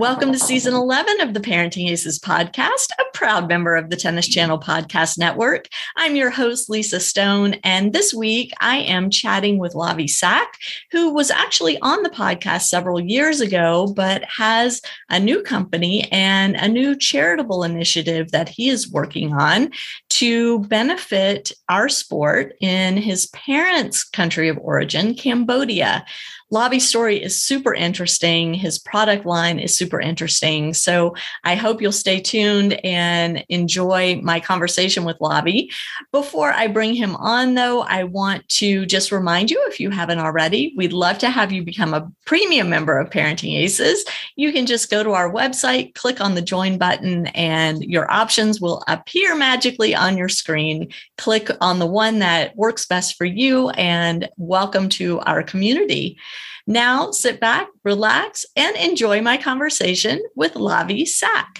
Welcome 0.00 0.32
to 0.32 0.38
season 0.38 0.72
11 0.72 1.20
of 1.20 1.34
the 1.34 1.40
Parenting 1.40 1.90
Aces 1.90 2.18
podcast, 2.18 2.88
a 2.98 3.04
proud 3.12 3.50
member 3.50 3.76
of 3.76 3.90
the 3.90 3.96
Tennis 3.96 4.26
Channel 4.26 4.58
Podcast 4.58 5.18
Network. 5.18 5.68
I'm 5.94 6.16
your 6.16 6.30
host, 6.30 6.70
Lisa 6.70 6.98
Stone, 6.98 7.56
and 7.64 7.92
this 7.92 8.14
week 8.14 8.50
I 8.62 8.78
am 8.78 9.10
chatting 9.10 9.58
with 9.58 9.74
Lavi 9.74 10.08
Sack, 10.08 10.54
who 10.90 11.12
was 11.12 11.30
actually 11.30 11.78
on 11.80 12.02
the 12.02 12.08
podcast 12.08 12.62
several 12.62 12.98
years 12.98 13.42
ago, 13.42 13.92
but 13.94 14.24
has 14.24 14.80
a 15.10 15.20
new 15.20 15.42
company 15.42 16.10
and 16.10 16.56
a 16.56 16.66
new 16.66 16.96
charitable 16.96 17.62
initiative 17.62 18.30
that 18.30 18.48
he 18.48 18.70
is 18.70 18.90
working 18.90 19.34
on 19.34 19.70
to 20.08 20.60
benefit 20.60 21.52
our 21.68 21.90
sport 21.90 22.54
in 22.62 22.96
his 22.96 23.26
parents' 23.26 24.02
country 24.02 24.48
of 24.48 24.56
origin, 24.62 25.14
Cambodia. 25.14 26.06
Lavi's 26.52 26.88
story 26.88 27.22
is 27.22 27.40
super 27.40 27.72
interesting. 27.72 28.54
His 28.54 28.80
product 28.80 29.24
line 29.24 29.60
is 29.60 29.76
super 29.76 30.00
interesting. 30.00 30.74
So 30.74 31.14
I 31.44 31.54
hope 31.54 31.80
you'll 31.80 31.92
stay 31.92 32.18
tuned 32.20 32.84
and 32.84 33.44
enjoy 33.48 34.20
my 34.20 34.40
conversation 34.40 35.04
with 35.04 35.16
Lavi. 35.20 35.72
Before 36.10 36.52
I 36.52 36.66
bring 36.66 36.94
him 36.94 37.14
on, 37.16 37.54
though, 37.54 37.82
I 37.82 38.02
want 38.02 38.48
to 38.48 38.84
just 38.84 39.12
remind 39.12 39.52
you 39.52 39.64
if 39.68 39.78
you 39.78 39.90
haven't 39.90 40.18
already, 40.18 40.74
we'd 40.76 40.92
love 40.92 41.18
to 41.18 41.30
have 41.30 41.52
you 41.52 41.62
become 41.62 41.94
a 41.94 42.10
premium 42.26 42.68
member 42.68 42.98
of 42.98 43.10
Parenting 43.10 43.56
Aces. 43.56 44.04
You 44.34 44.52
can 44.52 44.66
just 44.66 44.90
go 44.90 45.04
to 45.04 45.12
our 45.12 45.32
website, 45.32 45.94
click 45.94 46.20
on 46.20 46.34
the 46.34 46.42
join 46.42 46.78
button, 46.78 47.28
and 47.28 47.84
your 47.84 48.10
options 48.10 48.60
will 48.60 48.82
appear 48.88 49.36
magically 49.36 49.94
on 49.94 50.18
your 50.18 50.28
screen. 50.28 50.92
Click 51.16 51.48
on 51.60 51.78
the 51.78 51.86
one 51.86 52.18
that 52.18 52.56
works 52.56 52.86
best 52.86 53.16
for 53.16 53.24
you, 53.24 53.70
and 53.70 54.28
welcome 54.36 54.88
to 54.88 55.20
our 55.20 55.44
community. 55.44 56.18
Now 56.70 57.10
sit 57.10 57.40
back, 57.40 57.66
relax, 57.82 58.46
and 58.54 58.76
enjoy 58.76 59.20
my 59.22 59.36
conversation 59.36 60.22
with 60.36 60.54
Lavi 60.54 61.04
Sack. 61.04 61.59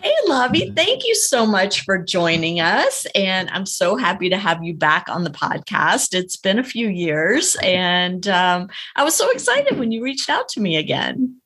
Hey, 0.00 0.14
Lavi, 0.28 0.74
thank 0.76 1.04
you 1.04 1.14
so 1.16 1.44
much 1.44 1.84
for 1.84 1.98
joining 1.98 2.60
us. 2.60 3.04
And 3.16 3.50
I'm 3.50 3.66
so 3.66 3.96
happy 3.96 4.30
to 4.30 4.38
have 4.38 4.62
you 4.62 4.72
back 4.72 5.08
on 5.08 5.24
the 5.24 5.30
podcast. 5.30 6.14
It's 6.14 6.36
been 6.36 6.58
a 6.60 6.64
few 6.64 6.88
years, 6.88 7.56
and 7.62 8.26
um, 8.28 8.68
I 8.94 9.02
was 9.02 9.16
so 9.16 9.28
excited 9.30 9.76
when 9.78 9.90
you 9.90 10.02
reached 10.02 10.30
out 10.30 10.48
to 10.50 10.60
me 10.60 10.76
again. 10.76 11.40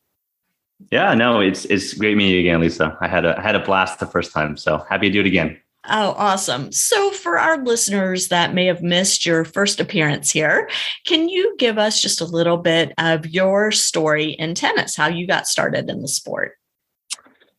Yeah, 0.91 1.15
no, 1.15 1.41
it's 1.41 1.65
it's 1.67 1.95
great 1.95 2.17
meeting 2.17 2.35
you 2.35 2.41
again, 2.41 2.61
Lisa. 2.61 2.99
I 3.01 3.09
had 3.09 3.25
a 3.25 3.39
I 3.39 3.43
had 3.43 3.55
a 3.55 3.65
blast 3.65 4.01
the 4.01 4.07
first 4.07 4.33
time, 4.33 4.59
so 4.59 4.85
happy 4.89 5.09
to 5.09 5.13
do 5.13 5.21
it 5.21 5.27
again. 5.27 5.59
Oh, 5.89 6.15
awesome. 6.17 6.71
So, 6.71 7.11
for 7.11 7.39
our 7.39 7.65
listeners 7.65 8.29
that 8.29 8.55
may 8.55 8.67
have 8.67 8.83
missed 8.83 9.27
your 9.27 9.45
first 9.45 9.81
appearance 9.81 10.31
here, 10.31 10.69
can 11.07 11.29
you 11.29 11.57
give 11.59 11.79
us 11.79 12.01
just 12.01 12.21
a 12.21 12.27
little 12.27 12.59
bit 12.59 12.93
of 12.99 13.27
your 13.27 13.73
story 13.73 14.33
in 14.33 14.55
tennis, 14.55 14.95
how 14.95 15.09
you 15.09 15.27
got 15.27 15.49
started 15.49 15.89
in 15.89 16.03
the 16.03 16.09
sport? 16.09 16.53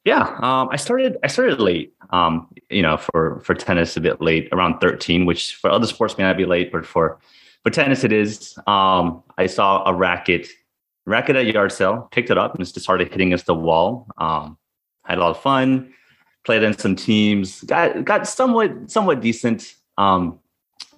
Yeah, 0.06 0.38
um, 0.42 0.68
I 0.70 0.76
started. 0.76 1.18
I 1.24 1.28
started 1.28 1.60
late. 1.60 1.94
Um, 2.10 2.48
you 2.70 2.82
know, 2.82 2.98
for 2.98 3.40
for 3.46 3.54
tennis, 3.56 3.96
a 3.96 4.02
bit 4.02 4.22
late, 4.22 4.50
around 4.52 4.80
thirteen. 4.80 5.26
Which 5.26 5.56
for 5.56 5.70
other 5.70 5.88
sports 5.88 6.18
may 6.18 6.26
not 6.26 6.38
be 6.38 6.46
late, 6.46 6.72
but 6.72 6.86
for 6.86 7.20
for 7.64 7.70
tennis, 7.70 8.04
it 8.04 8.12
is. 8.12 8.58
Um, 8.68 9.24
I 9.38 9.48
saw 9.48 9.84
a 9.86 9.94
racket, 9.94 10.48
racket 11.06 11.38
at 11.38 11.46
yard 11.46 11.72
sale, 11.72 12.10
picked 12.12 12.30
it 12.30 12.38
up, 12.38 12.54
and 12.54 12.66
just 12.66 12.80
started 12.82 13.10
hitting 13.10 13.30
against 13.30 13.46
the 13.46 13.56
wall. 13.56 14.08
Um, 14.18 14.58
had 15.06 15.18
a 15.18 15.22
lot 15.22 15.32
of 15.32 15.40
fun. 15.40 15.94
Played 16.46 16.64
in 16.64 16.78
some 16.78 16.98
teams. 16.98 17.62
Got 17.64 18.04
got 18.04 18.28
somewhat 18.28 18.92
somewhat 18.92 19.22
decent. 19.22 19.76
Um, 19.98 20.40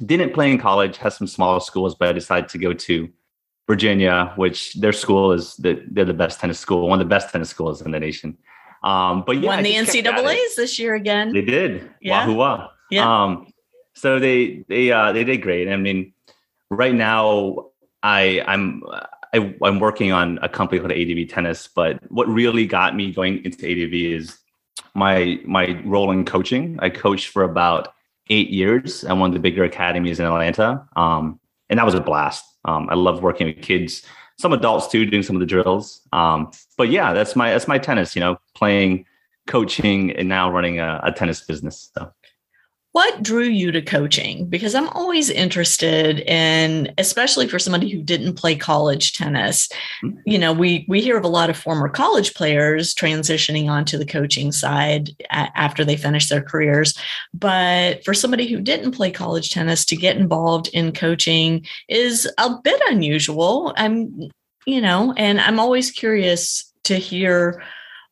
didn't 0.04 0.34
play 0.34 0.52
in 0.52 0.58
college. 0.58 0.98
Had 0.98 1.14
some 1.14 1.28
smaller 1.28 1.60
schools, 1.60 1.94
but 1.94 2.10
I 2.10 2.12
decided 2.12 2.50
to 2.50 2.58
go 2.58 2.74
to 2.74 3.08
Virginia, 3.68 4.34
which 4.36 4.74
their 4.76 4.94
school 4.94 5.32
is 5.32 5.56
the, 5.58 5.84
they're 5.92 6.06
the 6.06 6.14
best 6.14 6.40
tennis 6.40 6.60
school, 6.60 6.88
one 6.88 7.00
of 7.00 7.06
the 7.06 7.10
best 7.10 7.32
tennis 7.32 7.50
schools 7.50 7.82
in 7.82 7.92
the 7.92 8.00
nation. 8.00 8.38
Um, 8.86 9.24
but 9.26 9.38
yeah, 9.38 9.48
won 9.48 9.64
the 9.64 9.74
NCAA's 9.74 10.56
this 10.56 10.78
year 10.78 10.94
again. 10.94 11.34
They 11.34 11.42
did. 11.42 11.90
Yeah. 12.02 12.28
Wahoo 12.28 12.38
wah. 12.38 12.70
Yeah. 12.92 13.24
Um, 13.24 13.52
so 13.96 14.20
they 14.20 14.64
they 14.70 14.92
uh, 14.92 15.12
they 15.12 15.24
did 15.24 15.42
great. 15.42 15.68
I 15.68 15.76
mean, 15.76 16.14
right 16.70 16.94
now 16.94 17.72
I 18.04 18.44
I'm 18.46 18.84
I, 19.34 19.56
I'm 19.64 19.80
working 19.80 20.12
on 20.12 20.38
a 20.44 20.48
company 20.48 20.80
called 20.80 20.92
ADV 20.92 21.30
Tennis. 21.30 21.68
But 21.68 22.00
what 22.12 22.28
really 22.28 22.68
got 22.68 22.96
me 22.96 23.12
going 23.12 23.44
into 23.44 23.66
ADV 23.66 23.94
is 23.94 24.38
my 24.94 25.40
my 25.46 25.82
role 25.84 26.12
in 26.12 26.24
coaching. 26.24 26.78
I 26.80 26.90
coached 26.90 27.30
for 27.30 27.42
about 27.44 27.94
eight 28.30 28.52
years 28.52 29.04
at 29.04 29.18
one 29.18 29.32
of 29.32 29.34
the 29.34 29.40
bigger 29.40 29.64
academies 29.64 30.20
in 30.20 30.28
Atlanta, 30.28 30.88
um, 30.96 31.40
and 31.70 31.80
that 31.80 31.86
was 31.86 31.96
a 31.96 32.02
blast. 32.02 32.46
Um, 32.66 32.88
I 32.90 32.96
love 32.96 33.24
working 33.24 33.48
with 33.48 33.62
kids 33.62 34.04
some 34.38 34.54
adults 34.54 34.88
too 34.88 35.06
doing 35.06 35.24
some 35.24 35.36
of 35.36 35.40
the 35.40 35.46
drills. 35.46 36.02
Um, 36.12 36.52
but 36.78 36.90
yeah, 36.90 37.14
that's 37.14 37.36
my 37.36 37.52
that's 37.52 37.68
my 37.68 37.78
tennis. 37.78 38.16
You 38.16 38.22
know, 38.22 38.38
playing, 38.54 39.06
coaching, 39.48 40.12
and 40.12 40.28
now 40.28 40.52
running 40.52 40.80
a, 40.80 41.00
a 41.04 41.12
tennis 41.12 41.42
business. 41.42 41.92
So 41.98 42.12
what 42.96 43.22
drew 43.22 43.44
you 43.44 43.74
to 43.74 43.82
coaching? 43.82 44.48
Because 44.48 44.74
i'm 44.74 44.88
always 44.90 45.30
interested 45.30 46.22
in 46.22 46.94
especially 46.98 47.46
for 47.46 47.60
somebody 47.60 47.90
who 47.90 48.02
didn't 48.02 48.36
play 48.36 48.56
college 48.56 49.12
tennis. 49.12 49.68
Mm-hmm. 50.02 50.18
you 50.26 50.40
know 50.40 50.54
we 50.54 50.86
we 50.88 51.02
hear 51.02 51.18
of 51.18 51.26
a 51.26 51.36
lot 51.40 51.50
of 51.50 51.58
former 51.58 51.90
college 51.90 52.34
players 52.36 52.96
transitioning 52.96 53.68
onto 53.68 53.98
the 53.98 54.06
coaching 54.06 54.54
side 54.54 55.10
after 55.30 55.84
they 55.84 55.98
finish 55.98 56.30
their 56.30 56.42
careers. 56.42 56.98
But 57.34 58.02
for 58.06 58.14
somebody 58.14 58.48
who 58.48 58.62
didn't 58.62 58.94
play 58.94 59.12
college 59.12 59.50
tennis 59.50 59.84
to 59.88 59.98
get 59.98 60.16
involved 60.16 60.70
in 60.70 60.94
coaching 60.94 61.66
is 61.90 62.32
a 62.38 62.56
bit 62.64 62.82
unusual. 62.88 63.74
I'm 63.76 64.30
you 64.66 64.80
know 64.80 65.14
and 65.18 65.42
i'm 65.42 65.60
always 65.60 65.92
curious 65.92 66.74
to 66.86 66.96
hear 66.96 67.62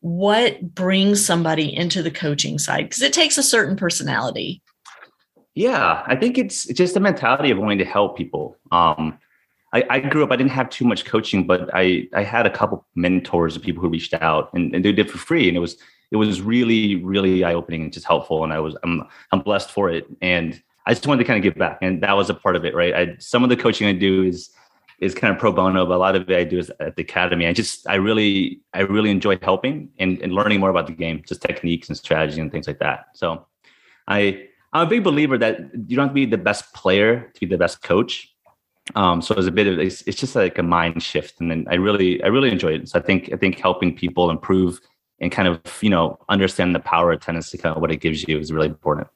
what 0.00 0.74
brings 0.74 1.24
somebody 1.24 1.74
into 1.74 2.02
the 2.02 2.10
coaching 2.10 2.58
side 2.58 2.82
because 2.82 3.00
it 3.00 3.14
takes 3.14 3.38
a 3.38 3.42
certain 3.42 3.76
personality 3.76 4.60
yeah, 5.54 6.02
I 6.06 6.16
think 6.16 6.36
it's 6.36 6.66
just 6.66 6.94
the 6.94 7.00
mentality 7.00 7.50
of 7.50 7.58
wanting 7.58 7.78
to 7.78 7.84
help 7.84 8.16
people. 8.16 8.56
Um, 8.72 9.18
I, 9.72 9.84
I, 9.90 10.00
grew 10.00 10.22
up, 10.22 10.30
I 10.30 10.36
didn't 10.36 10.52
have 10.52 10.68
too 10.70 10.84
much 10.84 11.04
coaching, 11.04 11.46
but 11.46 11.68
I, 11.72 12.08
I 12.12 12.22
had 12.22 12.46
a 12.46 12.50
couple 12.50 12.86
mentors 12.94 13.56
of 13.56 13.62
people 13.62 13.82
who 13.82 13.88
reached 13.88 14.14
out 14.14 14.50
and, 14.52 14.74
and 14.74 14.84
they 14.84 14.92
did 14.92 15.10
for 15.10 15.18
free. 15.18 15.48
And 15.48 15.56
it 15.56 15.60
was, 15.60 15.76
it 16.10 16.16
was 16.16 16.40
really, 16.40 16.96
really 16.96 17.44
eye 17.44 17.54
opening 17.54 17.82
and 17.82 17.92
just 17.92 18.06
helpful. 18.06 18.44
And 18.44 18.52
I 18.52 18.60
was, 18.60 18.76
I'm, 18.82 19.02
I'm 19.32 19.40
blessed 19.40 19.70
for 19.70 19.90
it. 19.90 20.06
And 20.22 20.60
I 20.86 20.94
just 20.94 21.06
wanted 21.06 21.22
to 21.22 21.26
kind 21.26 21.38
of 21.38 21.42
give 21.42 21.58
back. 21.58 21.78
And 21.82 22.02
that 22.02 22.12
was 22.12 22.30
a 22.30 22.34
part 22.34 22.56
of 22.56 22.64
it, 22.64 22.74
right? 22.74 22.94
I, 22.94 23.16
some 23.18 23.42
of 23.42 23.48
the 23.48 23.56
coaching 23.56 23.86
I 23.86 23.92
do 23.92 24.22
is, 24.22 24.50
is 25.00 25.14
kind 25.14 25.32
of 25.32 25.40
pro 25.40 25.50
bono, 25.50 25.86
but 25.86 25.94
a 25.94 25.98
lot 25.98 26.14
of 26.14 26.28
it 26.30 26.36
I 26.36 26.44
do 26.44 26.58
is 26.58 26.70
at 26.78 26.94
the 26.94 27.02
academy. 27.02 27.46
I 27.46 27.52
just, 27.52 27.88
I 27.88 27.96
really, 27.96 28.60
I 28.74 28.80
really 28.80 29.10
enjoy 29.10 29.38
helping 29.42 29.90
and, 29.98 30.20
and 30.20 30.32
learning 30.32 30.60
more 30.60 30.70
about 30.70 30.86
the 30.86 30.92
game, 30.92 31.22
just 31.26 31.42
techniques 31.42 31.88
and 31.88 31.98
strategy 31.98 32.40
and 32.40 32.50
things 32.50 32.68
like 32.68 32.78
that. 32.78 33.06
So 33.14 33.46
I, 34.06 34.48
I'm 34.74 34.88
a 34.88 34.90
big 34.90 35.04
believer 35.04 35.38
that 35.38 35.60
you 35.86 35.96
don't 35.96 36.06
have 36.06 36.10
to 36.10 36.14
be 36.14 36.26
the 36.26 36.36
best 36.36 36.74
player 36.74 37.30
to 37.32 37.40
be 37.40 37.46
the 37.46 37.56
best 37.56 37.82
coach. 37.82 38.28
Um, 38.96 39.22
so 39.22 39.34
it's 39.36 39.46
a 39.46 39.52
bit 39.52 39.66
of 39.66 39.78
it's, 39.78 40.02
it's 40.02 40.18
just 40.18 40.34
like 40.34 40.58
a 40.58 40.62
mind 40.62 41.02
shift, 41.02 41.40
and 41.40 41.50
then 41.50 41.64
I 41.70 41.76
really 41.76 42.22
I 42.22 42.26
really 42.26 42.50
enjoy 42.50 42.74
it. 42.74 42.88
So 42.88 42.98
I 42.98 43.02
think 43.02 43.32
I 43.32 43.36
think 43.36 43.58
helping 43.58 43.96
people 43.96 44.30
improve 44.30 44.80
and 45.20 45.32
kind 45.32 45.48
of 45.48 45.60
you 45.80 45.88
know 45.88 46.18
understand 46.28 46.74
the 46.74 46.80
power 46.80 47.12
of 47.12 47.20
tennis, 47.20 47.50
to 47.52 47.58
kind 47.58 47.74
of 47.74 47.80
what 47.80 47.92
it 47.92 48.00
gives 48.00 48.26
you, 48.28 48.38
is 48.38 48.52
really 48.52 48.66
important. 48.66 49.08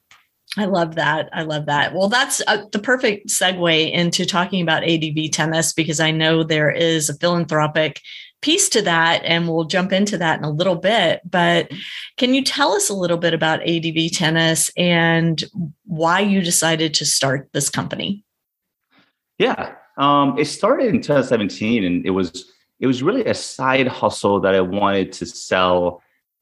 I 0.57 0.65
love 0.65 0.95
that. 0.95 1.29
I 1.31 1.43
love 1.43 1.67
that. 1.67 1.93
Well, 1.93 2.09
that's 2.09 2.41
uh, 2.47 2.65
the 2.71 2.79
perfect 2.79 3.27
segue 3.27 3.91
into 3.91 4.25
talking 4.25 4.63
about 4.63 4.83
ADV 4.83 5.31
tennis 5.31 5.73
because 5.73 5.99
I 5.99 6.09
know 6.09 6.43
there 6.43 6.71
is 6.71 7.09
a 7.09 7.13
philanthropic 7.13 8.01
piece 8.41 8.69
to 8.69 8.81
that, 8.83 9.21
and 9.23 9.47
we'll 9.47 9.65
jump 9.65 9.91
into 9.91 10.17
that 10.17 10.39
in 10.39 10.45
a 10.45 10.49
little 10.49 10.75
bit. 10.75 11.21
But 11.29 11.71
can 12.17 12.33
you 12.33 12.43
tell 12.43 12.73
us 12.73 12.89
a 12.89 12.93
little 12.93 13.17
bit 13.17 13.33
about 13.33 13.67
ADV 13.67 14.11
tennis 14.13 14.71
and 14.77 15.43
why 15.85 16.19
you 16.19 16.41
decided 16.41 16.93
to 16.95 17.05
start 17.05 17.49
this 17.53 17.69
company? 17.69 18.23
Yeah, 19.37 19.75
um, 19.97 20.37
it 20.37 20.45
started 20.45 20.87
in 20.87 21.01
2017, 21.01 21.83
and 21.83 22.05
it 22.05 22.11
was 22.11 22.51
it 22.79 22.87
was 22.87 23.03
really 23.03 23.25
a 23.25 23.33
side 23.33 23.87
hustle 23.87 24.39
that 24.41 24.55
I 24.55 24.61
wanted 24.61 25.11
to 25.13 25.25
sell 25.25 26.01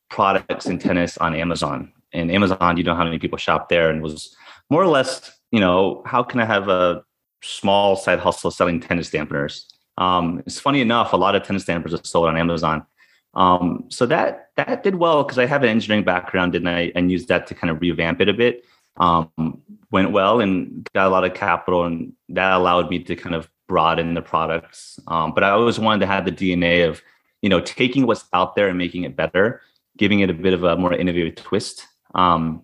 products 0.10 0.68
in 0.68 0.80
tennis 0.80 1.18
on 1.18 1.36
Amazon 1.36 1.92
and 2.14 2.32
Amazon, 2.32 2.78
you 2.78 2.84
know 2.84 2.96
how 2.96 3.04
many 3.04 3.20
people 3.20 3.38
shop 3.38 3.70
there, 3.70 3.90
and 3.90 4.02
was 4.02 4.36
more 4.70 4.82
or 4.82 4.88
less, 4.88 5.32
you 5.52 5.60
know, 5.60 6.02
how 6.06 6.24
can 6.24 6.40
I 6.40 6.46
have 6.46 6.70
a 6.70 7.04
small 7.42 7.96
side 7.96 8.20
hustle 8.20 8.52
selling 8.52 8.80
tennis 8.80 9.10
dampeners? 9.10 9.66
Um, 9.98 10.44
it's 10.46 10.60
funny 10.60 10.82
enough, 10.82 11.14
a 11.14 11.18
lot 11.18 11.36
of 11.36 11.44
tennis 11.44 11.66
dampers 11.66 11.94
are 11.94 12.04
sold 12.04 12.28
on 12.28 12.38
Amazon. 12.38 12.86
Um, 13.34 13.86
so 13.90 14.06
that 14.08 14.50
that 14.56 14.84
did 14.84 14.96
well 14.96 15.24
because 15.24 15.38
I 15.38 15.46
have 15.46 15.64
an 15.64 15.70
engineering 15.70 16.04
background 16.04 16.56
and 16.56 16.68
I 16.68 16.92
and 16.96 17.12
used 17.12 17.28
that 17.28 17.46
to 17.48 17.56
kind 17.56 17.70
of 17.70 17.82
revamp 17.82 18.22
it 18.22 18.30
a 18.30 18.34
bit. 18.34 18.66
Um, 18.98 19.62
went 19.92 20.12
well 20.12 20.40
and 20.40 20.88
got 20.94 21.08
a 21.08 21.10
lot 21.10 21.24
of 21.24 21.34
capital, 21.34 21.86
and 21.86 22.14
that 22.30 22.54
allowed 22.54 22.90
me 22.90 23.00
to 23.04 23.16
kind 23.16 23.36
of 23.36 23.50
broaden 23.68 24.14
the 24.14 24.22
products. 24.22 25.00
Um, 25.08 25.34
but 25.34 25.44
I 25.44 25.52
always 25.52 25.80
wanted 25.80 26.00
to 26.02 26.08
have 26.08 26.26
the 26.26 26.32
DNA 26.32 26.88
of, 26.88 27.02
you 27.42 27.50
know, 27.50 27.60
taking 27.60 28.08
what's 28.08 28.26
out 28.34 28.56
there 28.56 28.70
and 28.70 28.78
making 28.78 29.04
it 29.04 29.16
better, 29.16 29.62
giving 29.98 30.22
it 30.22 30.30
a 30.30 30.34
bit 30.34 30.54
of 30.54 30.64
a 30.64 30.78
more 30.78 30.94
innovative 30.94 31.36
twist. 31.36 31.86
Um, 32.16 32.64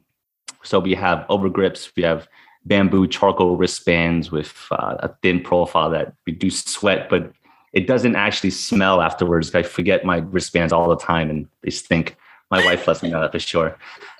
so 0.63 0.79
we 0.79 0.95
have 0.95 1.27
overgrips, 1.29 1.91
we 1.95 2.03
have 2.03 2.27
bamboo 2.65 3.07
charcoal 3.07 3.55
wristbands 3.57 4.31
with 4.31 4.53
uh, 4.71 4.95
a 4.99 5.09
thin 5.21 5.41
profile 5.41 5.89
that 5.89 6.13
reduce 6.25 6.63
sweat, 6.63 7.09
but 7.09 7.31
it 7.73 7.87
doesn't 7.87 8.15
actually 8.15 8.51
smell 8.51 9.01
afterwards. 9.01 9.53
I 9.55 9.63
forget 9.63 10.05
my 10.05 10.17
wristbands 10.17 10.71
all 10.71 10.89
the 10.89 10.97
time 10.97 11.29
and 11.29 11.47
they 11.61 11.71
stink. 11.71 12.15
My 12.51 12.63
wife 12.63 12.87
lets 12.87 13.01
me 13.01 13.09
know 13.09 13.21
that 13.21 13.31
for 13.31 13.39
sure. 13.39 13.77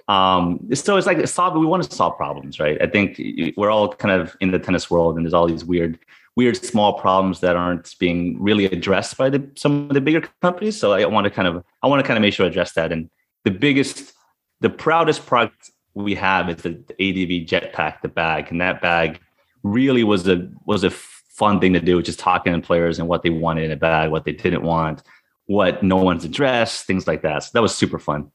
Um, 0.07 0.59
so 0.73 0.97
it's 0.97 1.07
like 1.07 1.25
solve. 1.27 1.55
We 1.55 1.65
want 1.65 1.83
to 1.83 1.95
solve 1.95 2.17
problems, 2.17 2.59
right? 2.59 2.81
I 2.81 2.87
think 2.87 3.21
we're 3.55 3.69
all 3.69 3.93
kind 3.93 4.19
of 4.19 4.35
in 4.41 4.51
the 4.51 4.59
tennis 4.59 4.89
world, 4.89 5.15
and 5.15 5.25
there's 5.25 5.33
all 5.33 5.47
these 5.47 5.63
weird, 5.63 5.97
weird 6.35 6.57
small 6.57 6.99
problems 6.99 7.39
that 7.39 7.55
aren't 7.55 7.95
being 7.99 8.41
really 8.41 8.65
addressed 8.65 9.17
by 9.17 9.29
the 9.29 9.47
some 9.55 9.87
of 9.87 9.93
the 9.93 10.01
bigger 10.01 10.27
companies. 10.41 10.77
So 10.77 10.91
I 10.91 11.05
want 11.05 11.25
to 11.25 11.31
kind 11.31 11.47
of, 11.47 11.63
I 11.83 11.87
want 11.87 12.01
to 12.01 12.07
kind 12.07 12.17
of 12.17 12.21
make 12.21 12.33
sure 12.33 12.45
I 12.45 12.49
address 12.49 12.73
that. 12.73 12.91
And 12.91 13.09
the 13.45 13.51
biggest 13.51 14.13
the 14.63 14.69
proudest 14.69 15.25
product 15.25 15.71
we 15.93 16.15
have 16.15 16.49
is 16.49 16.57
the 16.57 16.71
ADV 16.71 17.47
Jetpack, 17.47 18.01
the 18.01 18.07
bag, 18.07 18.51
and 18.51 18.59
that 18.61 18.81
bag 18.81 19.19
really 19.63 20.03
was 20.03 20.27
a 20.27 20.49
was 20.65 20.83
a 20.83 20.89
fun 20.89 21.59
thing 21.59 21.73
to 21.73 21.79
do, 21.79 22.01
just 22.01 22.19
talking 22.19 22.53
to 22.53 22.59
players 22.59 22.99
and 22.99 23.07
what 23.07 23.23
they 23.23 23.29
wanted 23.29 23.65
in 23.65 23.71
a 23.71 23.75
bag, 23.75 24.11
what 24.11 24.25
they 24.25 24.31
didn't 24.31 24.63
want, 24.63 25.01
what 25.45 25.83
no 25.83 25.97
one's 25.97 26.23
addressed, 26.23 26.85
things 26.85 27.07
like 27.07 27.21
that. 27.23 27.43
So 27.43 27.49
that 27.53 27.61
was 27.61 27.75
super 27.75 27.99
fun. 27.99 28.31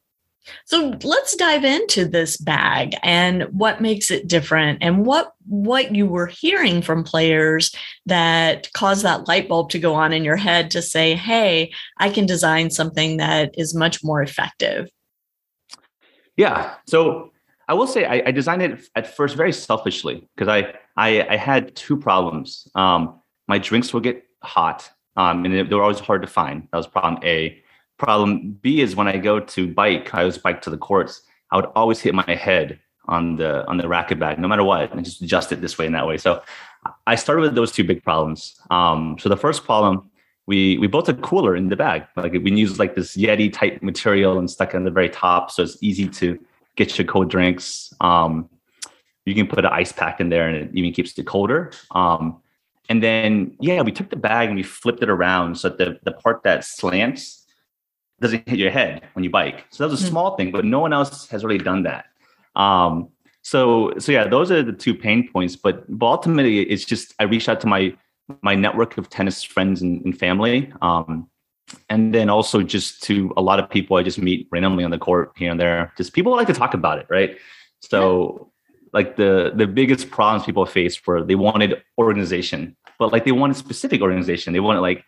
So 0.64 0.94
let's 1.02 1.37
dive 1.37 1.64
into 1.64 2.06
this 2.06 2.37
bag 2.38 2.94
and 3.02 3.43
what 3.50 3.82
makes 3.82 4.11
it 4.11 4.28
different 4.28 4.78
and 4.81 5.04
what 5.04 5.32
what 5.46 5.94
you 5.94 6.06
were 6.06 6.26
hearing 6.26 6.81
from 6.81 7.04
players 7.04 7.75
that 8.06 8.72
caused 8.72 9.04
that 9.04 9.28
light 9.28 9.49
bulb 9.49 9.70
to 9.70 9.78
go 9.78 9.94
on 9.94 10.12
in 10.12 10.25
your 10.25 10.37
head 10.37 10.70
to 10.70 10.82
say, 10.82 11.14
"Hey, 11.14 11.72
I 11.99 12.11
can 12.11 12.26
design 12.26 12.70
something 12.70 13.19
that 13.19 13.54
is 13.58 13.75
much 13.75 14.02
more 14.02 14.22
effective." 14.22 14.88
Yeah. 16.37 16.75
So 16.87 17.32
I 17.69 17.75
will 17.75 17.87
say 17.87 18.06
I, 18.06 18.23
I 18.26 18.31
designed 18.31 18.62
it 18.62 18.88
at 18.97 19.15
first 19.15 19.37
very 19.37 19.53
selfishly 19.53 20.26
because 20.35 20.49
I, 20.49 20.75
I, 20.97 21.26
I 21.29 21.37
had 21.37 21.76
two 21.76 21.97
problems. 21.97 22.67
Um, 22.75 23.20
my 23.47 23.59
drinks 23.59 23.93
would 23.93 24.03
get 24.03 24.25
hot, 24.43 24.91
um, 25.17 25.44
and 25.44 25.55
they 25.55 25.75
were 25.75 25.82
always 25.82 26.00
hard 26.00 26.23
to 26.23 26.29
find. 26.29 26.67
That 26.73 26.79
was 26.79 26.87
problem 26.87 27.23
A. 27.25 27.62
Problem 27.99 28.59
B 28.62 28.81
is 28.81 28.97
when 28.97 29.09
I 29.09 29.19
go 29.19 29.38
to 29.41 29.73
bike, 29.73 30.15
I 30.15 30.20
always 30.20 30.38
bike 30.38 30.62
to 30.62 30.70
the 30.70 30.79
courts. 30.79 31.23
I 31.50 31.56
would 31.56 31.67
always 31.75 32.00
hit 32.00 32.15
my 32.15 32.35
head 32.35 32.81
on 33.06 33.37
the 33.37 33.67
on 33.67 33.79
the 33.79 33.88
racket 33.88 34.19
bag, 34.19 34.38
no 34.38 34.49
matter 34.49 34.64
what, 34.64 34.93
and 34.93 35.05
just 35.05 35.21
adjust 35.23 35.53
it 35.53 35.61
this 35.61 35.79
way 35.79 35.87
and 35.87 35.94
that 35.94 36.06
way. 36.06 36.17
So 36.19 36.43
I 37.06 37.17
started 37.17 37.43
with 37.43 37.55
those 37.55 37.73
two 37.73 37.85
big 37.85 38.03
problems. 38.03 38.55
Um, 38.71 39.17
so 39.19 39.29
the 39.29 39.37
first 39.37 39.64
problem 39.64 40.11
we 40.47 40.79
we 40.79 40.87
built 40.87 41.09
a 41.09 41.14
cooler 41.14 41.55
in 41.55 41.69
the 41.69 41.76
bag. 41.76 42.05
Like 42.17 42.32
we 42.32 42.53
used 42.53 42.79
like 42.79 42.94
this 42.94 43.17
Yeti 43.17 43.53
type 43.53 43.82
material 43.82 44.38
and 44.38 44.50
stuck 44.50 44.75
it 44.75 44.76
on 44.76 44.85
the 44.85 44.91
very 44.91 45.11
top, 45.11 45.50
so 45.50 45.62
it's 45.62 45.76
easy 45.82 46.09
to 46.09 46.38
get 46.78 46.96
your 46.96 47.06
cold 47.06 47.28
drinks. 47.28 47.92
Um, 48.00 48.48
you 49.26 49.34
can 49.34 49.46
put 49.46 49.58
an 49.58 49.72
ice 49.72 49.92
pack 49.92 50.20
in 50.20 50.30
there, 50.30 50.48
and 50.48 50.56
it 50.56 50.70
even 50.72 50.92
keeps 50.92 51.19
it 51.19 51.26
colder. 51.26 51.72
Um, 51.90 52.40
and 52.88 53.02
then 53.02 53.56
yeah, 53.60 53.82
we 53.82 53.92
took 53.92 54.08
the 54.08 54.16
bag 54.16 54.48
and 54.48 54.56
we 54.56 54.62
flipped 54.62 55.02
it 55.02 55.10
around 55.10 55.58
so 55.58 55.69
that 55.69 55.78
the 55.78 55.98
the 56.04 56.12
part 56.12 56.42
that 56.44 56.64
slants 56.64 57.44
doesn't 58.20 58.48
hit 58.48 58.58
your 58.58 58.70
head 58.70 59.02
when 59.12 59.25
you 59.25 59.30
bike. 59.30 59.66
So 59.70 59.84
that 59.84 59.90
was 59.90 60.00
a 60.00 60.04
mm-hmm. 60.04 60.12
small 60.12 60.36
thing, 60.36 60.50
but 60.50 60.64
no 60.64 60.80
one 60.80 60.92
else 60.92 61.28
has 61.28 61.44
really 61.44 61.58
done 61.58 61.82
that. 61.82 62.06
Um, 62.56 63.10
so 63.42 63.92
so 63.98 64.12
yeah, 64.12 64.26
those 64.26 64.50
are 64.50 64.62
the 64.62 64.72
two 64.72 64.94
pain 64.94 65.28
points. 65.28 65.56
But, 65.56 65.84
but 65.88 66.06
ultimately, 66.06 66.60
it's 66.60 66.84
just 66.84 67.14
I 67.19 67.25
reached 67.25 67.48
out 67.48 67.60
to 67.60 67.66
my 67.66 67.94
my 68.42 68.54
network 68.54 68.98
of 68.98 69.08
tennis 69.08 69.42
friends 69.42 69.82
and, 69.82 70.04
and 70.04 70.19
family. 70.19 70.72
Um, 70.80 71.28
and 71.88 72.15
then 72.15 72.29
also 72.29 72.62
just 72.62 73.03
to 73.05 73.32
a 73.37 73.43
lot 73.43 73.59
of 73.59 73.69
people 73.69 73.97
I 73.97 74.03
just 74.03 74.19
meet 74.19 74.49
randomly 74.50 74.85
on 74.85 74.91
the 74.91 74.99
court 74.99 75.32
here 75.37 75.50
and 75.50 75.61
there. 75.61 75.93
Just 75.97 76.12
people 76.12 76.32
like 76.32 76.47
to 76.47 76.53
talk 76.53 76.75
about 76.75 76.99
it, 76.99 77.06
right? 77.09 77.37
So 77.81 78.53
like 78.93 79.17
the 79.17 79.53
the 79.55 79.67
biggest 79.67 80.11
problems 80.11 80.44
people 80.44 80.65
faced 80.67 81.06
were 81.06 81.23
they 81.23 81.35
wanted 81.35 81.82
organization, 81.99 82.76
but 82.99 83.12
like 83.12 83.25
they 83.25 83.32
wanted 83.32 83.56
specific 83.56 84.00
organization. 84.00 84.53
They 84.53 84.61
wanted 84.61 84.81
like, 84.81 85.05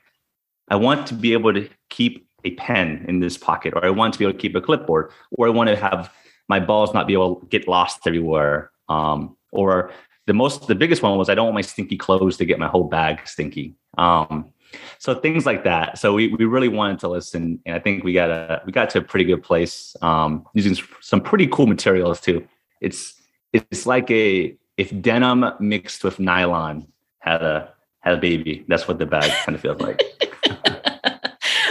I 0.69 0.77
want 0.77 1.07
to 1.09 1.15
be 1.15 1.33
able 1.33 1.53
to 1.55 1.69
keep 1.89 2.27
a 2.45 2.53
pen 2.53 3.05
in 3.09 3.21
this 3.21 3.37
pocket, 3.37 3.75
or 3.75 3.85
I 3.85 3.91
want 3.91 4.15
to 4.15 4.19
be 4.19 4.25
able 4.25 4.35
to 4.35 4.39
keep 4.39 4.55
a 4.55 4.61
clipboard, 4.61 5.11
or 5.33 5.47
I 5.47 5.51
want 5.51 5.69
to 5.69 5.77
have 5.77 6.13
my 6.49 6.61
balls 6.61 6.93
not 6.95 7.07
be 7.07 7.13
able 7.13 7.37
to 7.37 7.47
get 7.47 7.69
lost 7.69 8.07
everywhere. 8.07 8.71
Um, 8.89 9.37
or 9.53 9.93
the 10.27 10.35
most 10.35 10.67
the 10.67 10.75
biggest 10.75 11.03
one 11.03 11.17
was 11.17 11.29
I 11.29 11.35
don't 11.35 11.47
want 11.47 11.55
my 11.55 11.61
stinky 11.63 11.97
clothes 11.97 12.37
to 12.39 12.45
get 12.45 12.59
my 12.59 12.69
whole 12.69 12.85
bag 12.85 13.27
stinky. 13.27 13.75
Um, 13.99 14.53
so 14.99 15.15
things 15.15 15.47
like 15.47 15.65
that. 15.65 15.99
So 15.99 16.15
we, 16.15 16.29
we 16.29 16.45
really 16.45 16.69
wanted 16.69 16.99
to 17.01 17.09
listen, 17.09 17.61
and 17.67 17.75
I 17.75 17.79
think 17.79 18.05
we 18.05 18.13
got 18.13 18.31
a 18.31 18.63
we 18.67 18.73
got 18.73 18.91
to 18.91 18.99
a 18.99 19.03
pretty 19.03 19.25
good 19.25 19.43
place 19.43 19.97
um, 20.03 20.47
using 20.55 20.77
some 21.01 21.21
pretty 21.21 21.47
cool 21.47 21.67
materials 21.67 22.21
too. 22.21 22.47
It's 22.81 23.15
it's 23.53 23.87
like 23.87 24.11
a 24.11 24.57
if 24.77 24.99
denim 25.01 25.45
mixed 25.61 26.05
with 26.05 26.19
nylon 26.19 26.87
had 27.19 27.43
a 27.43 27.73
had 28.01 28.15
a 28.15 28.19
baby. 28.19 28.65
That's 28.69 28.89
what 28.89 28.99
the 28.99 29.07
bag 29.07 29.31
kind 29.45 29.55
of 29.55 29.61
feels 29.61 29.81
like. 29.81 30.03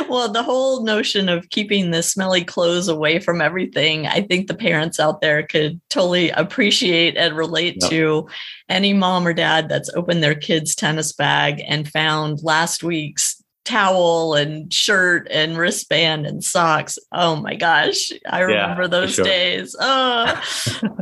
well, 0.09 0.31
the 0.31 0.43
whole 0.43 0.83
notion 0.83 1.29
of 1.29 1.49
keeping 1.49 1.91
the 1.91 2.01
smelly 2.03 2.43
clothes 2.43 2.87
away 2.87 3.19
from 3.19 3.41
everything, 3.41 4.07
I 4.07 4.21
think 4.21 4.47
the 4.47 4.53
parents 4.53 4.99
out 4.99 5.21
there 5.21 5.45
could 5.45 5.79
totally 5.89 6.31
appreciate 6.31 7.15
and 7.15 7.35
relate 7.35 7.77
yep. 7.81 7.89
to 7.91 8.27
any 8.69 8.93
mom 8.93 9.27
or 9.27 9.33
dad 9.33 9.69
that's 9.69 9.89
opened 9.95 10.23
their 10.23 10.35
kid's 10.35 10.75
tennis 10.75 11.13
bag 11.13 11.61
and 11.67 11.89
found 11.89 12.43
last 12.43 12.83
week's 12.83 13.28
towel 13.69 14.33
and 14.33 14.73
shirt 14.73 15.27
and 15.29 15.57
wristband 15.57 16.25
and 16.25 16.43
socks. 16.43 16.97
Oh 17.11 17.35
my 17.35 17.55
gosh, 17.55 18.11
I 18.27 18.39
remember 18.41 18.83
yeah, 18.83 18.87
those 18.87 19.13
sure. 19.13 19.25
days. 19.25 19.75
Oh. 19.79 20.41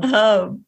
um, 0.14 0.66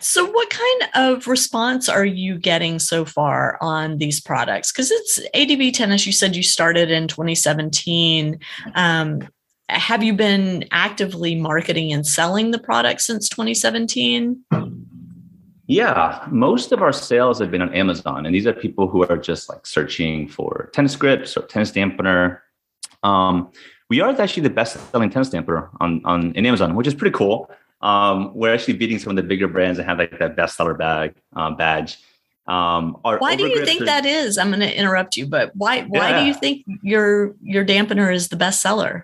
so, 0.00 0.30
what 0.30 0.50
kind 0.50 0.82
of 0.94 1.26
response 1.26 1.88
are 1.88 2.04
you 2.04 2.38
getting 2.38 2.78
so 2.78 3.06
far 3.06 3.56
on 3.62 3.96
these 3.96 4.20
products? 4.20 4.70
Because 4.70 4.90
it's 4.90 5.20
ADV 5.34 5.72
Tennis. 5.72 6.06
You 6.06 6.12
said 6.12 6.36
you 6.36 6.42
started 6.42 6.90
in 6.90 7.08
2017. 7.08 8.38
Um, 8.74 9.26
have 9.70 10.02
you 10.02 10.12
been 10.12 10.66
actively 10.70 11.34
marketing 11.34 11.92
and 11.92 12.06
selling 12.06 12.50
the 12.50 12.58
product 12.58 13.00
since 13.00 13.28
2017? 13.28 14.44
Yeah, 15.68 16.26
most 16.30 16.72
of 16.72 16.80
our 16.80 16.94
sales 16.94 17.38
have 17.40 17.50
been 17.50 17.60
on 17.60 17.74
Amazon, 17.74 18.24
and 18.24 18.34
these 18.34 18.46
are 18.46 18.54
people 18.54 18.88
who 18.88 19.04
are 19.04 19.18
just 19.18 19.50
like 19.50 19.66
searching 19.66 20.26
for 20.26 20.70
tennis 20.72 20.96
grips 20.96 21.36
or 21.36 21.42
tennis 21.42 21.70
dampener. 21.70 22.40
Um, 23.02 23.52
we 23.90 24.00
are 24.00 24.18
actually 24.18 24.44
the 24.44 24.50
best-selling 24.50 25.10
tennis 25.10 25.28
dampener 25.28 25.68
on 25.78 26.00
on 26.06 26.32
in 26.32 26.46
Amazon, 26.46 26.74
which 26.74 26.86
is 26.86 26.94
pretty 26.94 27.14
cool. 27.14 27.50
Um, 27.82 28.34
we're 28.34 28.52
actually 28.52 28.74
beating 28.74 28.98
some 28.98 29.10
of 29.10 29.16
the 29.16 29.22
bigger 29.22 29.46
brands 29.46 29.78
and 29.78 29.86
have 29.86 29.98
like 29.98 30.18
that 30.18 30.36
bestseller 30.36 30.76
bag 30.76 31.14
um, 31.34 31.54
badge. 31.56 31.98
Um, 32.46 32.96
why 33.02 33.36
do 33.36 33.46
you 33.46 33.62
think 33.66 33.82
are, 33.82 33.84
that 33.84 34.06
is? 34.06 34.38
I'm 34.38 34.48
going 34.48 34.60
to 34.60 34.74
interrupt 34.74 35.18
you, 35.18 35.26
but 35.26 35.54
why 35.54 35.82
why 35.82 36.08
yeah. 36.08 36.20
do 36.20 36.26
you 36.26 36.32
think 36.32 36.64
your 36.82 37.34
your 37.42 37.62
dampener 37.62 38.12
is 38.12 38.28
the 38.28 38.36
bestseller? 38.36 39.02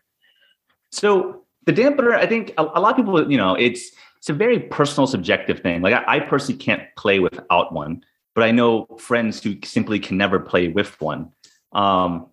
So 0.93 1.43
the 1.67 1.73
dampener, 1.75 2.15
I 2.15 2.27
think 2.27 2.55
a, 2.57 2.63
a 2.63 2.81
lot 2.81 2.93
of 2.93 2.97
people, 2.97 3.31
you 3.31 3.37
know, 3.37 3.55
it's 3.55 3.91
it's 4.25 4.31
a 4.31 4.33
very 4.33 4.59
personal, 4.59 5.07
subjective 5.07 5.61
thing. 5.61 5.83
Like 5.83 5.93
I, 5.93 6.17
I 6.17 6.21
personally 6.21 6.59
can't 6.59 6.83
play 6.97 7.19
without 7.19 7.75
one, 7.75 8.03
but 8.35 8.43
I 8.43 8.53
know 8.53 8.87
friends 8.99 9.43
who 9.43 9.57
simply 9.63 10.01
can 10.01 10.17
never 10.17 10.41
play 10.41 10.69
with 10.69 10.99
one. 10.99 11.31
Um, 11.73 12.29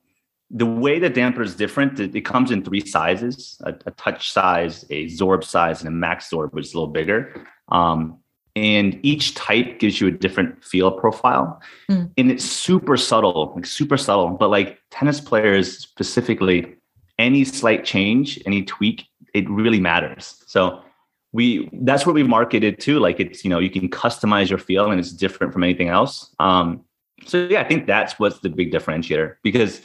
the 0.50 0.65
way 0.65 1.00
the 1.00 1.10
damper 1.10 1.41
is 1.41 1.53
different, 1.53 2.00
it, 2.00 2.15
it 2.15 2.21
comes 2.21 2.50
in 2.50 2.63
three 2.63 2.79
sizes: 2.79 3.62
a, 3.65 3.74
a, 3.86 3.91
touch 3.91 4.31
size, 4.31 4.86
a 4.89 5.07
Zorb 5.07 5.43
size, 5.43 5.81
and 5.81 5.89
a 5.89 5.91
max 5.91 6.29
Zorb, 6.29 6.53
which 6.53 6.67
is 6.67 6.74
a 6.74 6.77
little 6.77 6.93
bigger. 6.93 7.45
Um, 7.67 8.19
and 8.55 8.98
each 9.03 9.36
type 9.36 9.77
gives 9.79 10.00
you 10.00 10.07
a 10.07 10.12
different 10.12 10.63
feel 10.63 10.91
profile 10.91 11.62
mm. 11.89 12.10
and 12.17 12.29
it's 12.29 12.43
super 12.43 12.98
subtle 12.98 13.53
like 13.55 13.65
super 13.65 13.95
subtle 13.95 14.27
but 14.31 14.50
like 14.50 14.77
tennis 14.89 15.21
players 15.21 15.77
specifically 15.77 16.75
any 17.17 17.45
slight 17.45 17.86
change 17.86 18.38
any 18.45 18.62
tweak 18.63 19.05
it 19.33 19.50
really 19.50 19.79
matters 19.79 20.43
so 20.48 20.83
we 21.33 21.69
that's 21.81 22.05
what 22.05 22.15
we 22.15 22.23
marketed 22.23 22.79
too. 22.79 23.00
Like 23.00 23.19
it's 23.19 23.43
you 23.43 23.50
know 23.50 23.59
you 23.59 23.69
can 23.69 23.89
customize 23.89 24.50
your 24.50 24.59
feel 24.59 24.91
and 24.91 25.00
it's 25.00 25.11
different 25.11 25.53
from 25.53 25.63
anything 25.63 25.89
else. 25.89 26.33
Um 26.39 26.83
so 27.25 27.47
yeah 27.50 27.61
i 27.61 27.63
think 27.63 27.88
that's 27.88 28.19
what's 28.19 28.39
the 28.39 28.50
big 28.50 28.71
differentiator 28.71 29.35
because 29.43 29.81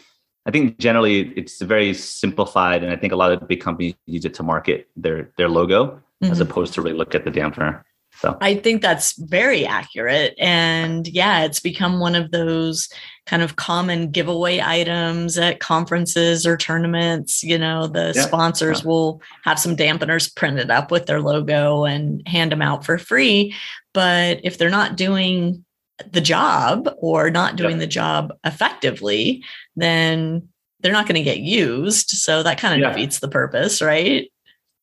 i 0.46 0.50
think 0.50 0.78
generally 0.78 1.32
it's 1.36 1.60
very 1.62 1.92
simplified 1.94 2.82
and 2.82 2.92
i 2.92 2.96
think 2.96 3.12
a 3.12 3.16
lot 3.16 3.32
of 3.32 3.46
big 3.48 3.60
companies 3.60 3.94
use 4.06 4.24
it 4.24 4.34
to 4.34 4.42
market 4.42 4.88
their 4.96 5.30
their 5.36 5.48
logo 5.48 5.86
mm-hmm. 5.86 6.32
as 6.32 6.40
opposed 6.40 6.74
to 6.74 6.82
really 6.82 6.96
look 6.96 7.14
at 7.14 7.24
the 7.24 7.30
dampener 7.30 7.82
so 8.18 8.36
I 8.40 8.54
think 8.56 8.82
that's 8.82 9.12
very 9.18 9.66
accurate. 9.66 10.34
And 10.38 11.06
yeah, 11.08 11.44
it's 11.44 11.60
become 11.60 12.00
one 12.00 12.14
of 12.14 12.30
those 12.30 12.88
kind 13.26 13.42
of 13.42 13.56
common 13.56 14.10
giveaway 14.10 14.60
items 14.60 15.36
at 15.36 15.60
conferences 15.60 16.46
or 16.46 16.56
tournaments. 16.56 17.42
You 17.42 17.58
know, 17.58 17.86
the 17.86 18.12
yeah. 18.14 18.22
sponsors 18.22 18.80
yeah. 18.80 18.88
will 18.88 19.22
have 19.44 19.58
some 19.58 19.76
dampeners 19.76 20.34
printed 20.34 20.70
up 20.70 20.90
with 20.90 21.06
their 21.06 21.20
logo 21.20 21.84
and 21.84 22.26
hand 22.26 22.52
them 22.52 22.62
out 22.62 22.84
for 22.84 22.98
free. 22.98 23.54
But 23.92 24.40
if 24.44 24.58
they're 24.58 24.70
not 24.70 24.96
doing 24.96 25.64
the 26.10 26.20
job 26.20 26.88
or 26.98 27.30
not 27.30 27.56
doing 27.56 27.72
yeah. 27.72 27.80
the 27.80 27.86
job 27.86 28.32
effectively, 28.44 29.42
then 29.76 30.48
they're 30.80 30.92
not 30.92 31.06
going 31.06 31.16
to 31.16 31.22
get 31.22 31.38
used. 31.38 32.10
So 32.10 32.42
that 32.42 32.58
kind 32.58 32.82
of 32.82 32.92
defeats 32.92 33.18
the 33.18 33.28
purpose, 33.28 33.82
right? 33.82 34.30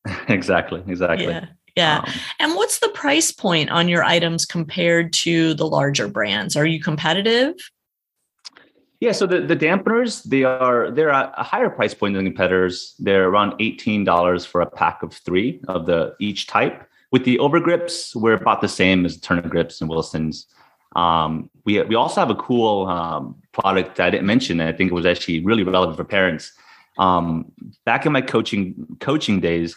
exactly. 0.28 0.84
Exactly. 0.88 1.40
Yeah. 1.76 2.00
Um, 2.00 2.14
and 2.40 2.56
what's 2.56 2.80
the 2.80 2.90
price 2.90 3.32
point 3.32 3.72
on 3.72 3.88
your 3.88 4.04
items 4.04 4.46
compared 4.46 5.12
to 5.14 5.54
the 5.56 5.68
larger 5.68 6.08
brands? 6.08 6.56
Are 6.56 6.66
you 6.66 6.80
competitive? 6.80 7.56
Yeah, 9.00 9.12
so 9.12 9.28
the, 9.28 9.42
the 9.42 9.56
dampeners, 9.56 10.24
they 10.24 10.46
are 10.46 10.90
they're 10.90 11.10
at 11.10 11.34
a 11.38 11.44
higher 11.44 11.70
price 11.70 11.94
point 11.94 12.14
than 12.16 12.24
competitors. 12.24 12.96
They're 13.00 13.28
around 13.28 13.52
$18 13.60 14.48
for 14.48 14.62
a 14.62 14.66
pack 14.66 15.04
of 15.04 15.12
three 15.12 15.60
of 15.68 15.86
the 15.86 16.16
each 16.20 16.48
type. 16.48 16.88
With 17.12 17.26
the 17.26 17.38
overgrips, 17.38 18.16
we're 18.16 18.34
about 18.34 18.62
the 18.62 18.70
same 18.70 19.06
as 19.06 19.18
Tourna 19.18 19.50
Grips 19.50 19.82
and 19.82 19.90
Wilson's. 19.90 20.48
Um, 20.96 21.50
we 21.66 21.82
we 21.82 21.96
also 21.96 22.22
have 22.22 22.30
a 22.30 22.36
cool 22.36 22.88
um, 22.88 23.36
product 23.52 23.98
that 23.98 24.08
I 24.08 24.10
didn't 24.10 24.26
mention. 24.26 24.62
I 24.62 24.72
think 24.72 24.90
it 24.90 24.94
was 24.94 25.06
actually 25.06 25.44
really 25.44 25.64
relevant 25.64 25.98
for 25.98 26.06
parents. 26.06 26.54
Um, 26.98 27.52
back 27.86 28.06
in 28.06 28.14
my 28.14 28.22
coaching 28.22 28.98
coaching 29.02 29.42
days, 29.42 29.76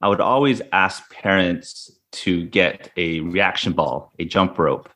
I 0.00 0.08
would 0.08 0.20
always 0.20 0.62
ask 0.72 1.10
parents 1.10 1.90
to 2.12 2.46
get 2.46 2.90
a 2.96 3.20
reaction 3.20 3.72
ball, 3.72 4.12
a 4.18 4.24
jump 4.24 4.58
rope, 4.58 4.88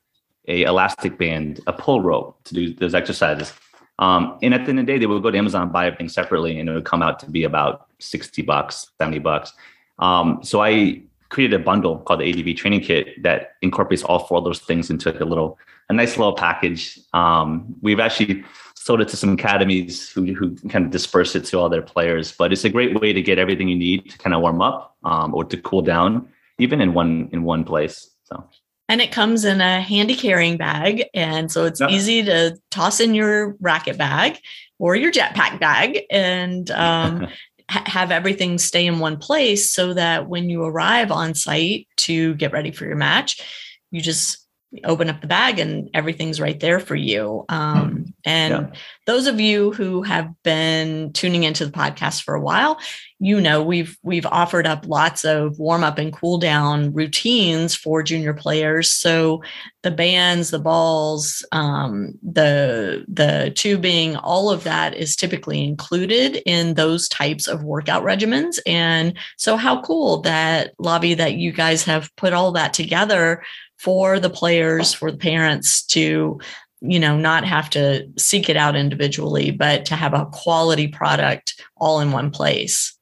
a 0.49 0.63
elastic 0.63 1.19
band, 1.19 1.61
a 1.67 1.73
pull 1.73 2.01
rope 2.01 2.43
to 2.45 2.55
do 2.55 2.75
those 2.75 2.95
exercises. 2.95 3.53
Um, 3.99 4.39
and 4.43 4.55
at 4.55 4.65
the 4.65 4.71
end 4.71 4.81
of 4.81 4.87
the 4.87 4.93
day, 4.93 4.99
they 4.99 5.07
would 5.07 5.23
go 5.23 5.31
to 5.31 5.37
Amazon, 5.37 5.71
buy 5.71 5.87
everything 5.87 6.09
separately, 6.09 6.59
and 6.59 6.69
it 6.69 6.73
would 6.73 6.85
come 6.85 7.03
out 7.03 7.19
to 7.21 7.31
be 7.31 7.45
about 7.45 7.87
60 7.99 8.43
bucks, 8.43 8.91
70 8.99 9.19
bucks. 9.19 9.53
Um, 9.99 10.41
so 10.43 10.63
I 10.63 11.03
created 11.29 11.61
a 11.61 11.63
bundle 11.63 11.99
called 11.99 12.21
the 12.21 12.31
ADV 12.31 12.57
training 12.57 12.81
kit 12.81 13.23
that 13.23 13.57
incorporates 13.63 14.03
all 14.03 14.21
four 14.21 14.39
of 14.39 14.45
those 14.45 14.59
things 14.59 14.91
into 14.91 15.11
a 15.23 15.25
little, 15.25 15.59
a 15.89 15.93
nice 15.93 16.17
little 16.17 16.35
package. 16.35 16.99
Um, 17.13 17.77
we've 17.83 18.01
actually 18.01 18.45
sold 18.81 19.03
it 19.03 19.09
to 19.09 19.17
some 19.17 19.35
academies 19.35 20.09
who, 20.09 20.33
who 20.33 20.57
kind 20.71 20.87
of 20.87 20.91
disperse 20.91 21.37
it 21.37 21.45
to 21.45 21.59
all 21.59 21.69
their 21.69 21.83
players. 21.83 22.33
But 22.33 22.51
it's 22.51 22.65
a 22.65 22.71
great 22.71 22.99
way 22.99 23.13
to 23.13 23.21
get 23.21 23.39
everything 23.39 23.69
you 23.69 23.77
need 23.77 24.11
to 24.11 24.17
kind 24.17 24.33
of 24.33 24.41
warm 24.41 24.63
up 24.63 24.97
um, 25.05 25.35
or 25.35 25.45
to 25.45 25.57
cool 25.59 25.83
down, 25.83 26.27
even 26.59 26.81
in 26.81 26.95
one 26.95 27.29
in 27.31 27.43
one 27.43 27.63
place. 27.63 28.11
So. 28.25 28.43
And 28.89 29.03
it 29.03 29.13
comes 29.13 29.45
in 29.45 29.61
a 29.61 29.83
handy 29.83 30.17
carrying 30.17 30.57
bag, 30.57 31.05
and 31.13 31.53
so 31.53 31.67
it's 31.67 31.79
yep. 31.79 31.91
easy 31.91 32.25
to 32.25 32.59
toss 32.71 33.01
in 33.01 33.15
your 33.15 33.55
racket 33.61 33.99
bag 33.99 34.39
or 34.79 34.97
your 34.97 35.13
jetpack 35.13 35.61
bag, 35.61 36.01
and 36.11 36.71
um, 36.71 37.29
have 37.69 38.11
everything 38.11 38.57
stay 38.57 38.87
in 38.87 38.99
one 38.99 39.19
place 39.19 39.71
so 39.71 39.93
that 39.93 40.27
when 40.27 40.49
you 40.49 40.65
arrive 40.65 41.13
on 41.13 41.35
site 41.35 41.87
to 41.99 42.35
get 42.37 42.53
ready 42.53 42.71
for 42.71 42.87
your 42.87 42.97
match, 42.97 43.43
you 43.91 44.01
just 44.01 44.39
open 44.85 45.11
up 45.11 45.21
the 45.21 45.27
bag 45.27 45.59
and 45.59 45.91
everything's 45.95 46.41
right 46.41 46.61
there 46.61 46.79
for 46.79 46.95
you. 46.95 47.45
Um, 47.49 47.91
hmm. 47.91 48.03
and 48.25 48.53
yeah. 48.53 48.81
those 49.07 49.27
of 49.27 49.41
you 49.41 49.73
who 49.73 50.03
have 50.03 50.31
been 50.45 51.13
tuning 51.13 51.43
into 51.43 51.67
the 51.67 51.73
podcast 51.73 52.23
for 52.23 52.35
a 52.35 52.41
while, 52.41 52.79
you 53.19 53.41
know 53.41 53.63
we've 53.63 53.99
we've 54.03 54.27
offered 54.27 54.67
up 54.67 54.87
lots 54.87 55.25
of 55.25 55.59
warm 55.59 55.85
up 55.85 55.99
and 55.99 56.13
cool 56.13 56.39
down 56.39 56.93
routines 56.95 57.75
for 57.75 58.03
junior 58.03 58.33
players. 58.33 58.91
So 58.91 59.43
the 59.83 59.91
bands, 59.91 60.51
the 60.51 60.59
balls, 60.59 61.45
um, 61.53 62.15
the 62.23 63.05
the 63.09 63.53
tubing, 63.55 64.17
all 64.17 64.51
of 64.51 64.65
that 64.65 64.95
is 64.95 65.17
typically 65.17 65.65
included 65.65 66.43
in 66.47 66.75
those 66.75 67.09
types 67.09 67.47
of 67.47 67.63
workout 67.65 68.05
regimens. 68.05 68.59
And 68.67 69.19
so, 69.37 69.57
how 69.57 69.83
cool 69.83 70.21
that 70.23 70.77
Lavi 70.79 71.17
that 71.17 71.35
you 71.35 71.53
guys 71.53 71.85
have 71.85 72.15
put 72.17 72.33
all 72.33 72.53
that 72.53 72.73
together 72.73 73.43
for 73.81 74.21
the 74.21 74.29
players, 74.29 74.93
for 74.93 75.11
the 75.11 75.17
parents 75.17 75.83
to, 75.87 76.39
you 76.83 77.01
know, 77.01 77.17
not 77.17 77.45
have 77.45 77.71
to 77.71 78.07
seek 78.19 78.51
it 78.51 78.57
out 78.57 78.77
individually, 78.77 79.51
but 79.51 79.87
to 79.87 79.97
have 79.97 80.13
a 80.13 80.27
quality 80.27 80.87
product 80.87 81.63
all 81.79 81.99
in 82.01 82.13
one 82.13 82.31
place. 82.31 82.95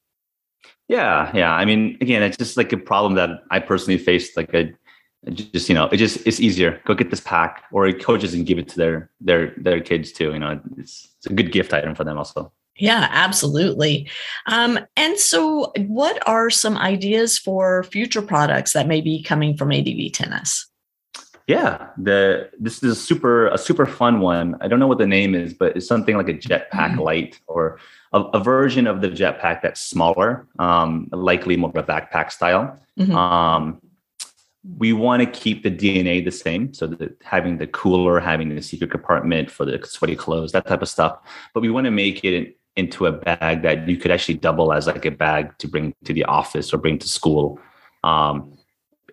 Yeah, 0.87 1.33
yeah. 1.35 1.53
I 1.53 1.65
mean, 1.65 1.99
again, 2.01 2.23
it's 2.23 2.37
just 2.37 2.57
like 2.57 2.73
a 2.73 2.77
problem 2.77 3.15
that 3.15 3.43
I 3.51 3.59
personally 3.59 3.99
faced. 3.99 4.37
Like, 4.37 4.55
I 4.55 4.73
just 5.31 5.69
you 5.69 5.75
know, 5.75 5.87
it 5.87 5.97
just 5.97 6.25
it's 6.25 6.39
easier. 6.39 6.81
Go 6.87 6.95
get 6.95 7.11
this 7.11 7.21
pack, 7.21 7.65
or 7.73 7.93
coaches 7.93 8.33
and 8.33 8.47
give 8.47 8.59
it 8.59 8.69
to 8.69 8.77
their 8.77 9.11
their 9.21 9.55
their 9.57 9.81
kids 9.81 10.13
too. 10.13 10.33
You 10.33 10.39
know, 10.39 10.61
it's 10.79 11.09
it's 11.19 11.27
a 11.27 11.33
good 11.33 11.51
gift 11.51 11.75
item 11.75 11.97
for 11.97 12.05
them 12.05 12.19
also. 12.19 12.53
Yeah, 12.79 13.09
absolutely. 13.11 14.09
Um, 14.47 14.79
and 14.97 15.19
so, 15.19 15.73
what 15.77 16.27
are 16.29 16.49
some 16.49 16.79
ideas 16.79 17.37
for 17.37 17.83
future 17.83 18.23
products 18.23 18.73
that 18.73 18.87
may 18.87 19.01
be 19.01 19.23
coming 19.23 19.57
from 19.57 19.73
ADV 19.73 20.13
Tennis? 20.13 20.68
Yeah, 21.49 21.89
the 21.97 22.51
this 22.61 22.83
is 22.83 22.93
a 22.93 22.95
super 22.95 23.47
a 23.49 23.57
super 23.57 23.87
fun 23.87 24.21
one. 24.21 24.57
I 24.61 24.69
don't 24.69 24.79
know 24.79 24.87
what 24.87 24.99
the 24.99 25.07
name 25.07 25.35
is, 25.35 25.55
but 25.55 25.79
it's 25.79 25.87
something 25.87 26.15
like 26.15 26.29
a 26.29 26.35
Jetpack 26.35 26.71
mm-hmm. 26.71 27.01
Light 27.01 27.41
or 27.47 27.79
a, 28.13 28.21
a, 28.21 28.39
version 28.39 28.87
of 28.87 29.01
the 29.01 29.09
Jetpack 29.09 29.63
that's 29.63 29.81
smaller, 29.81 30.47
um, 30.59 31.09
likely 31.11 31.57
more 31.57 31.71
of 31.71 31.77
a 31.77 31.83
backpack 31.83 32.33
style. 32.33 32.79
Mm-hmm. 33.01 33.17
Um, 33.17 33.81
we 34.77 34.93
want 34.93 35.23
to 35.23 35.41
keep 35.41 35.63
the 35.63 35.71
DNA 35.71 36.23
the 36.23 36.31
same, 36.31 36.75
so 36.75 36.87
that 36.87 37.17
having 37.25 37.57
the 37.57 37.67
cooler, 37.67 38.21
having 38.21 38.55
the 38.55 38.61
secret 38.61 38.91
compartment 38.91 39.51
for 39.51 39.65
the 39.65 39.81
sweaty 39.87 40.17
clothes, 40.17 40.53
that 40.53 40.67
type 40.67 40.83
of 40.83 40.89
stuff. 40.91 41.19
But 41.55 41.63
we 41.63 41.71
want 41.71 41.87
to 41.87 41.91
make 41.91 42.25
it 42.25 42.59
into 42.77 43.07
a 43.07 43.13
bag 43.13 43.63
that 43.63 43.89
you 43.89 43.97
could 43.97 44.11
actually 44.11 44.35
double 44.35 44.71
as 44.71 44.87
like 44.87 45.07
a 45.07 45.11
bag 45.11 45.57
to 45.59 45.67
bring 45.67 45.95
to 46.05 46.13
the 46.13 46.25
office 46.25 46.75
or 46.75 46.77
bring 46.77 46.99
to 46.99 47.09
school. 47.09 47.59
Um, 48.05 48.58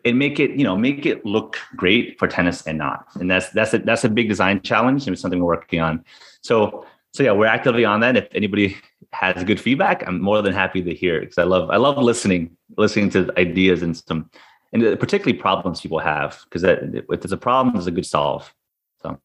and 0.05 0.19
make 0.19 0.39
it 0.39 0.51
you 0.51 0.63
know 0.63 0.77
make 0.77 1.05
it 1.05 1.25
look 1.25 1.57
great 1.75 2.17
for 2.19 2.27
tennis 2.27 2.61
and 2.67 2.77
not. 2.77 3.07
And 3.15 3.29
that's 3.29 3.49
that's 3.49 3.73
a 3.73 3.79
that's 3.79 4.03
a 4.03 4.09
big 4.09 4.29
design 4.29 4.61
challenge 4.61 5.07
and 5.07 5.13
it's 5.13 5.21
something 5.21 5.39
we're 5.39 5.55
working 5.55 5.81
on. 5.81 6.03
So 6.41 6.85
so 7.13 7.23
yeah 7.23 7.31
we're 7.31 7.47
actively 7.47 7.85
on 7.85 7.99
that. 8.01 8.15
If 8.15 8.27
anybody 8.33 8.77
has 9.15 9.43
good 9.43 9.59
feedback 9.59 10.05
i'm 10.07 10.21
more 10.21 10.41
than 10.41 10.53
happy 10.53 10.81
to 10.81 10.93
hear 10.93 11.17
it 11.17 11.21
because 11.21 11.37
i 11.37 11.43
love 11.43 11.69
i 11.69 11.77
love 11.77 11.97
listening 11.97 12.55
listening 12.77 13.09
to 13.09 13.31
ideas 13.37 13.81
and 13.81 13.95
some 13.95 14.29
and 14.73 14.99
particularly 14.99 15.37
problems 15.37 15.81
people 15.81 15.99
have 15.99 16.41
because 16.45 16.63
if 16.63 17.21
there's 17.21 17.31
a 17.31 17.37
problem 17.37 17.73
there's 17.73 17.87
a 17.87 17.91
good 17.91 18.05
solve 18.05 18.53
so 19.01 19.17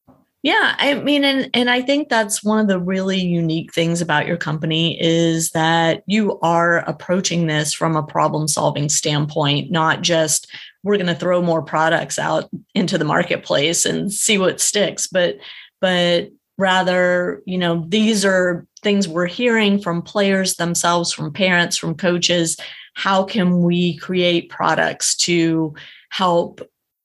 yeah, 0.42 0.74
I 0.78 0.94
mean, 0.94 1.22
and 1.24 1.50
and 1.52 1.68
I 1.68 1.82
think 1.82 2.08
that's 2.08 2.42
one 2.42 2.60
of 2.60 2.68
the 2.68 2.80
really 2.80 3.20
unique 3.20 3.74
things 3.74 4.00
about 4.00 4.26
your 4.26 4.38
company 4.38 4.98
is 5.00 5.50
that 5.50 6.02
you 6.06 6.38
are 6.40 6.78
approaching 6.78 7.46
this 7.46 7.74
from 7.74 7.94
a 7.94 8.02
problem 8.02 8.48
solving 8.48 8.88
standpoint, 8.88 9.70
not 9.70 10.00
just 10.00 10.50
we're 10.82 10.96
going 10.96 11.06
to 11.08 11.14
throw 11.14 11.42
more 11.42 11.60
products 11.60 12.18
out 12.18 12.48
into 12.74 12.96
the 12.96 13.04
marketplace 13.04 13.84
and 13.84 14.10
see 14.10 14.38
what 14.38 14.62
sticks, 14.62 15.06
but 15.06 15.36
but 15.78 16.30
rather, 16.56 17.42
you 17.44 17.58
know, 17.58 17.84
these 17.88 18.24
are 18.24 18.66
things 18.82 19.06
we're 19.06 19.26
hearing 19.26 19.78
from 19.78 20.00
players 20.00 20.54
themselves, 20.54 21.12
from 21.12 21.32
parents, 21.32 21.76
from 21.76 21.94
coaches. 21.94 22.56
How 22.94 23.24
can 23.24 23.62
we 23.62 23.96
create 23.98 24.48
products 24.48 25.16
to 25.16 25.74
help 26.10 26.62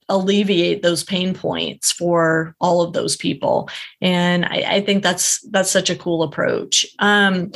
alleviate 0.10 0.84
those 0.84 1.04
pain 1.04 1.34
points 1.34 1.92
for 1.92 2.56
all 2.60 2.82
of 2.82 2.94
those 2.94 3.16
people. 3.16 3.70
And 4.02 4.46
I, 4.46 4.64
I, 4.68 4.82
think 4.82 5.04
that's 5.04 5.40
that's 5.50 5.72
such 5.72 5.90
a 5.90 5.96
cool 5.96 6.24
approach. 6.24 6.86
Um, 7.00 7.52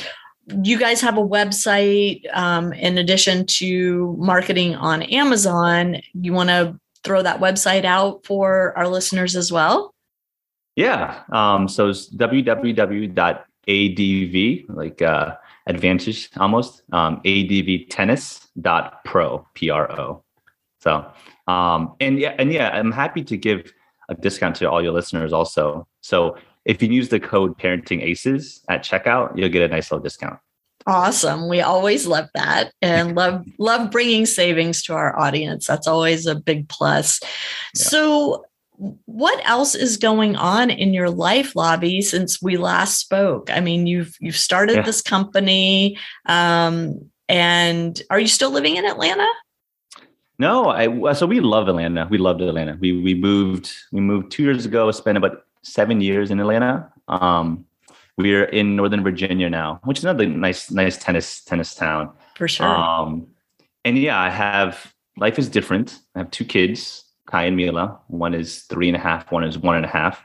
you 0.64 0.80
guys 0.80 1.02
have 1.02 1.18
a 1.18 1.26
website 1.26 2.22
um, 2.36 2.74
in 2.74 2.98
addition 2.98 3.46
to 3.46 4.16
marketing 4.18 4.76
on 4.76 5.04
amazon. 5.04 5.98
You 6.14 6.34
want 6.34 6.50
to 6.50 6.80
throw 7.04 7.22
that 7.22 7.40
website 7.40 7.86
out 7.86 8.26
for 8.26 8.76
our 8.78 8.88
listeners 8.88 9.36
as 9.36 9.52
well? 9.52 9.94
Yeah 10.76 11.22
um, 11.32 11.68
so 11.68 11.90
it's 11.90 12.10
www.adv 12.16 13.46
like 14.76 15.02
uh, 15.02 15.36
advantage 15.68 16.30
almost 16.38 16.84
um, 16.92 17.22
advtennis.pro 17.26 19.48
pro 19.54 20.24
so 20.80 21.06
Um, 21.50 21.96
and 22.00 22.20
yeah, 22.20 22.36
and 22.38 22.54
yeah, 22.54 22.70
I'm 22.70 22.92
happy 22.92 23.24
to 23.24 23.38
give 23.38 23.74
a 24.10 24.16
discount 24.16 24.56
to 24.58 24.70
all 24.70 24.84
your 24.84 24.92
listeners 24.92 25.34
also. 25.34 25.88
So 26.02 26.38
if 26.66 26.84
you 26.84 26.90
use 26.90 27.10
the 27.10 27.20
code 27.20 27.58
parenting 27.58 28.04
aces 28.04 28.64
at 28.70 28.84
checkout, 28.84 29.38
you'll 29.38 29.50
get 29.50 29.64
a 29.64 29.68
nice 29.68 29.92
little 29.92 30.04
discount. 30.04 30.40
Awesome. 30.86 31.50
We 31.50 31.62
always 31.62 32.08
love 32.08 32.28
that 32.36 32.72
and 32.82 33.16
love 33.22 33.46
love 33.58 33.92
bringing 33.92 34.26
savings 34.26 34.84
to 34.84 34.94
our 34.94 35.18
audience. 35.20 35.68
That's 35.68 35.88
always 35.88 36.26
a 36.26 36.36
big 36.36 36.70
plus. 36.70 37.20
Yeah. 37.22 37.28
So 37.74 38.46
what 39.06 39.42
else 39.48 39.76
is 39.76 39.98
going 39.98 40.36
on 40.36 40.70
in 40.70 40.94
your 40.94 41.10
life 41.10 41.54
Lavi 41.54 42.02
since 42.02 42.42
we 42.42 42.56
last 42.56 42.98
spoke 42.98 43.50
i 43.52 43.60
mean 43.60 43.88
you've 43.88 44.16
you've 44.22 44.38
started 44.38 44.78
yeah. 44.78 44.82
this 44.84 45.02
company 45.02 45.98
um, 46.28 47.10
and 47.28 48.02
are 48.10 48.22
you 48.22 48.28
still 48.28 48.52
living 48.52 48.78
in 48.78 48.86
atlanta 48.86 49.28
no 50.40 50.70
i 50.70 51.14
so 51.14 51.26
we 51.26 51.40
love 51.40 51.68
atlanta 51.68 52.08
we 52.10 52.18
loved 52.18 52.42
atlanta 52.42 52.78
we 52.80 53.00
we 53.02 53.14
moved 53.14 53.72
we 53.92 54.00
moved 54.00 54.32
two 54.32 54.44
years 54.44 54.66
ago 54.66 54.90
spent 54.92 55.18
about 55.18 55.46
seven 55.62 56.02
years 56.02 56.32
in 56.32 56.40
atlanta 56.40 56.92
um, 57.08 57.66
we're 58.18 58.46
in 58.46 58.76
northern 58.76 59.04
virginia 59.04 59.50
now 59.50 59.80
which 59.84 60.00
is 60.00 60.04
another 60.04 60.26
nice 60.26 60.72
nice 60.72 60.98
tennis 60.98 61.44
tennis 61.44 61.76
town 61.76 62.12
for 62.36 62.48
sure 62.48 62.68
um, 62.68 63.28
and 63.86 63.98
yeah 63.98 64.20
i 64.20 64.30
have 64.30 64.94
life 65.18 65.38
is 65.38 65.50
different 65.50 66.00
i 66.16 66.20
have 66.20 66.32
two 66.32 66.46
kids 66.46 67.06
Kai 67.30 67.46
and 67.46 67.56
Mila. 67.56 68.00
One 68.08 68.34
is 68.34 68.64
three 68.64 68.88
and 68.88 68.98
a 68.98 69.00
half, 69.00 69.32
one 69.32 69.44
is 69.44 69.58
one 69.58 69.76
and 69.76 69.86
a 69.86 69.90
half. 69.90 70.24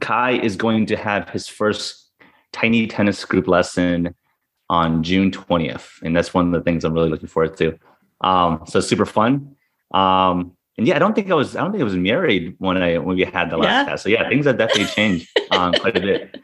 Kai 0.00 0.32
is 0.32 0.56
going 0.56 0.86
to 0.86 0.96
have 0.96 1.28
his 1.28 1.46
first 1.46 2.10
tiny 2.52 2.86
tennis 2.86 3.24
group 3.24 3.46
lesson 3.46 4.14
on 4.70 5.02
June 5.02 5.30
20th. 5.30 6.02
And 6.02 6.16
that's 6.16 6.32
one 6.32 6.46
of 6.46 6.52
the 6.52 6.62
things 6.62 6.84
I'm 6.84 6.94
really 6.94 7.10
looking 7.10 7.28
forward 7.28 7.56
to. 7.58 7.78
Um, 8.20 8.62
so 8.66 8.80
super 8.80 9.06
fun. 9.06 9.56
Um, 9.92 10.52
and 10.78 10.86
yeah, 10.86 10.96
I 10.96 10.98
don't 10.98 11.14
think 11.14 11.30
I 11.30 11.34
was, 11.34 11.56
I 11.56 11.60
don't 11.62 11.72
think 11.72 11.80
I 11.80 11.84
was 11.84 11.96
married 11.96 12.54
when 12.58 12.82
I, 12.82 12.98
when 12.98 13.16
we 13.16 13.24
had 13.24 13.50
the 13.50 13.56
last 13.56 13.66
yeah. 13.66 13.84
test. 13.84 14.02
So 14.02 14.08
yeah, 14.08 14.28
things 14.28 14.46
have 14.46 14.58
definitely 14.58 14.86
changed 14.86 15.28
um, 15.50 15.72
quite 15.72 15.96
a 15.96 16.00
bit. 16.00 16.38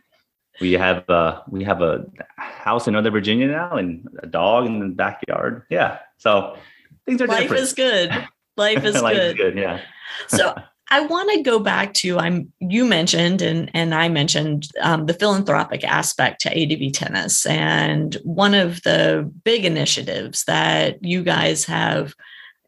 We 0.61 0.73
have, 0.73 1.09
uh, 1.11 1.43
we 1.49 1.65
have 1.65 1.83
a 1.83 2.05
house 2.37 2.87
in 2.87 2.93
Northern 2.93 3.13
Virginia 3.13 3.49
now 3.49 3.77
and 3.77 4.07
a 4.23 4.27
dog 4.27 4.67
in 4.67 4.79
the 4.81 4.87
backyard. 4.87 5.65
Yeah. 5.71 5.99
So 6.19 6.57
things 7.05 7.21
are 7.21 7.27
Life 7.27 7.43
different. 7.43 7.63
is 7.63 7.73
good. 7.73 8.27
Life 8.57 8.85
is 8.85 9.03
Life 9.03 9.17
good. 9.17 9.31
Is 9.31 9.37
good. 9.37 9.57
Yeah. 9.59 9.81
so 10.29 10.55
I 10.93 11.01
want 11.01 11.31
to 11.33 11.43
go 11.43 11.59
back 11.59 11.95
to 11.95 12.19
I'm 12.19 12.53
you 12.61 12.85
mentioned 12.85 13.41
and 13.41 13.71
and 13.73 13.95
I 13.95 14.11
mentioned 14.11 14.69
um, 14.83 15.07
the 15.07 15.15
philanthropic 15.15 15.85
aspect 15.85 16.43
to 16.43 16.51
ADV 16.51 16.93
tennis 16.93 17.47
and 17.47 18.15
one 18.25 18.53
of 18.53 18.83
the 18.83 19.33
big 19.43 19.65
initiatives 19.65 20.45
that 20.45 21.03
you 21.03 21.23
guys 21.23 21.65
have 21.65 22.13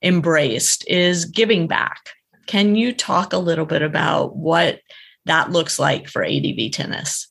embraced 0.03 0.89
is 0.89 1.27
giving 1.27 1.67
back. 1.67 2.15
Can 2.47 2.77
you 2.77 2.95
talk 2.95 3.35
a 3.35 3.39
little 3.39 3.67
bit 3.67 3.83
about 3.83 4.35
what 4.37 4.81
that 5.27 5.51
looks 5.51 5.79
like 5.79 6.09
for 6.09 6.25
ADV 6.25 6.73
tennis? 6.73 7.29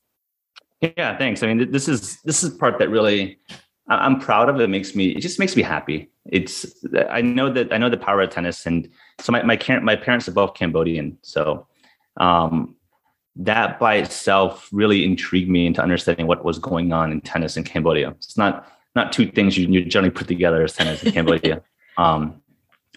Yeah, 0.79 1.17
thanks. 1.17 1.41
I 1.41 1.51
mean, 1.51 1.71
this 1.71 1.88
is 1.88 2.21
this 2.21 2.43
is 2.43 2.53
part 2.53 2.77
that 2.77 2.89
really 2.91 3.39
I'm 3.88 4.19
proud 4.19 4.47
of. 4.47 4.62
It 4.62 4.69
makes 4.69 4.93
me 4.93 5.07
it 5.07 5.21
just 5.21 5.39
makes 5.39 5.55
me 5.55 5.63
happy 5.63 6.12
it's 6.25 6.65
I 7.09 7.21
know 7.21 7.51
that 7.51 7.73
I 7.73 7.77
know 7.77 7.89
the 7.89 7.97
power 7.97 8.21
of 8.21 8.29
tennis, 8.29 8.65
and 8.65 8.89
so 9.20 9.32
my 9.32 9.43
my 9.43 9.58
my 9.82 9.96
parents 9.96 10.27
are 10.27 10.34
both 10.34 10.53
Cambodian, 10.53 11.17
so 11.22 11.67
um, 12.17 12.75
that 13.36 13.79
by 13.79 13.96
itself 13.96 14.70
really 14.72 15.03
intrigued 15.03 15.50
me 15.50 15.65
into 15.65 15.82
understanding 15.82 16.27
what 16.27 16.43
was 16.46 16.60
going 16.60 16.93
on 16.93 17.12
in 17.12 17.22
tennis 17.22 17.58
in 17.58 17.63
Cambodia. 17.63 18.12
It's 18.12 18.38
not 18.38 18.67
not 18.96 19.12
two 19.12 19.29
things 19.32 19.58
you, 19.58 19.67
you 19.67 19.86
generally 19.86 20.12
put 20.12 20.27
together 20.27 20.63
as 20.63 20.74
tennis 20.74 21.03
in 21.03 21.12
Cambodia, 21.12 21.62
um, 21.98 22.41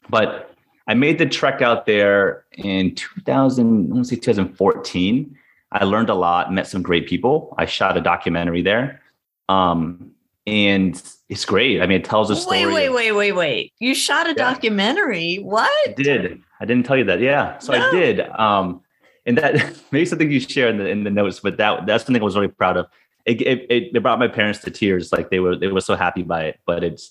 but 0.08 0.54
I 0.88 0.94
made 0.94 1.18
the 1.18 1.26
trek 1.26 1.62
out 1.62 1.87
there 1.87 2.44
in 2.52 2.94
2000, 2.94 3.90
I 3.90 3.94
want 3.94 4.04
to 4.06 4.14
say 4.14 4.20
2014. 4.20 5.37
I 5.73 5.85
learned 5.85 6.11
a 6.11 6.14
lot, 6.14 6.52
met 6.52 6.68
some 6.68 6.80
great 6.80 7.08
people. 7.08 7.54
I 7.58 7.66
shot 7.66 7.96
a 7.96 8.00
documentary 8.00 8.62
there. 8.62 9.02
Um, 9.49 10.12
and 10.47 11.02
it's 11.28 11.45
great. 11.45 11.82
I 11.82 11.87
mean, 11.87 12.00
it 12.00 12.04
tells 12.04 12.30
a 12.30 12.37
story. 12.37 12.67
Wait, 12.67 12.73
wait, 12.73 12.89
wait, 12.91 13.13
wait, 13.13 13.32
wait. 13.32 13.73
You 13.78 13.95
shot 13.95 14.26
a 14.26 14.30
yeah. 14.30 14.35
documentary. 14.35 15.37
What? 15.37 15.71
I 15.89 15.93
did. 15.93 16.41
I 16.61 16.65
didn't 16.65 16.87
tell 16.87 16.97
you 16.97 17.04
that. 17.04 17.21
Yeah. 17.21 17.59
So 17.59 17.73
no. 17.73 17.89
I 17.89 17.91
did. 17.91 18.21
Um, 18.21 18.80
and 19.26 19.39
that 19.39 19.76
maybe 19.91 20.06
something 20.06 20.30
you 20.30 20.41
share 20.41 20.69
in 20.69 20.78
the 20.78 20.89
in 20.89 21.04
the 21.04 21.11
notes, 21.11 21.41
but 21.41 21.56
that 21.59 21.87
that's 21.87 22.04
something 22.04 22.23
I 22.23 22.25
was 22.25 22.37
really 22.37 22.49
proud 22.49 22.76
of. 22.76 22.87
It, 23.25 23.43
it, 23.43 23.67
it 23.69 24.02
brought 24.02 24.21
my 24.21 24.28
parents 24.28 24.61
to 24.61 24.71
tears. 24.71 25.13
Like 25.13 25.30
they 25.30 25.41
were 25.41 25.56
they 25.56 25.67
were 25.67 25.80
so 25.80 25.97
happy 25.97 26.23
by 26.23 26.45
it. 26.45 26.61
But 26.65 26.85
it's 26.85 27.11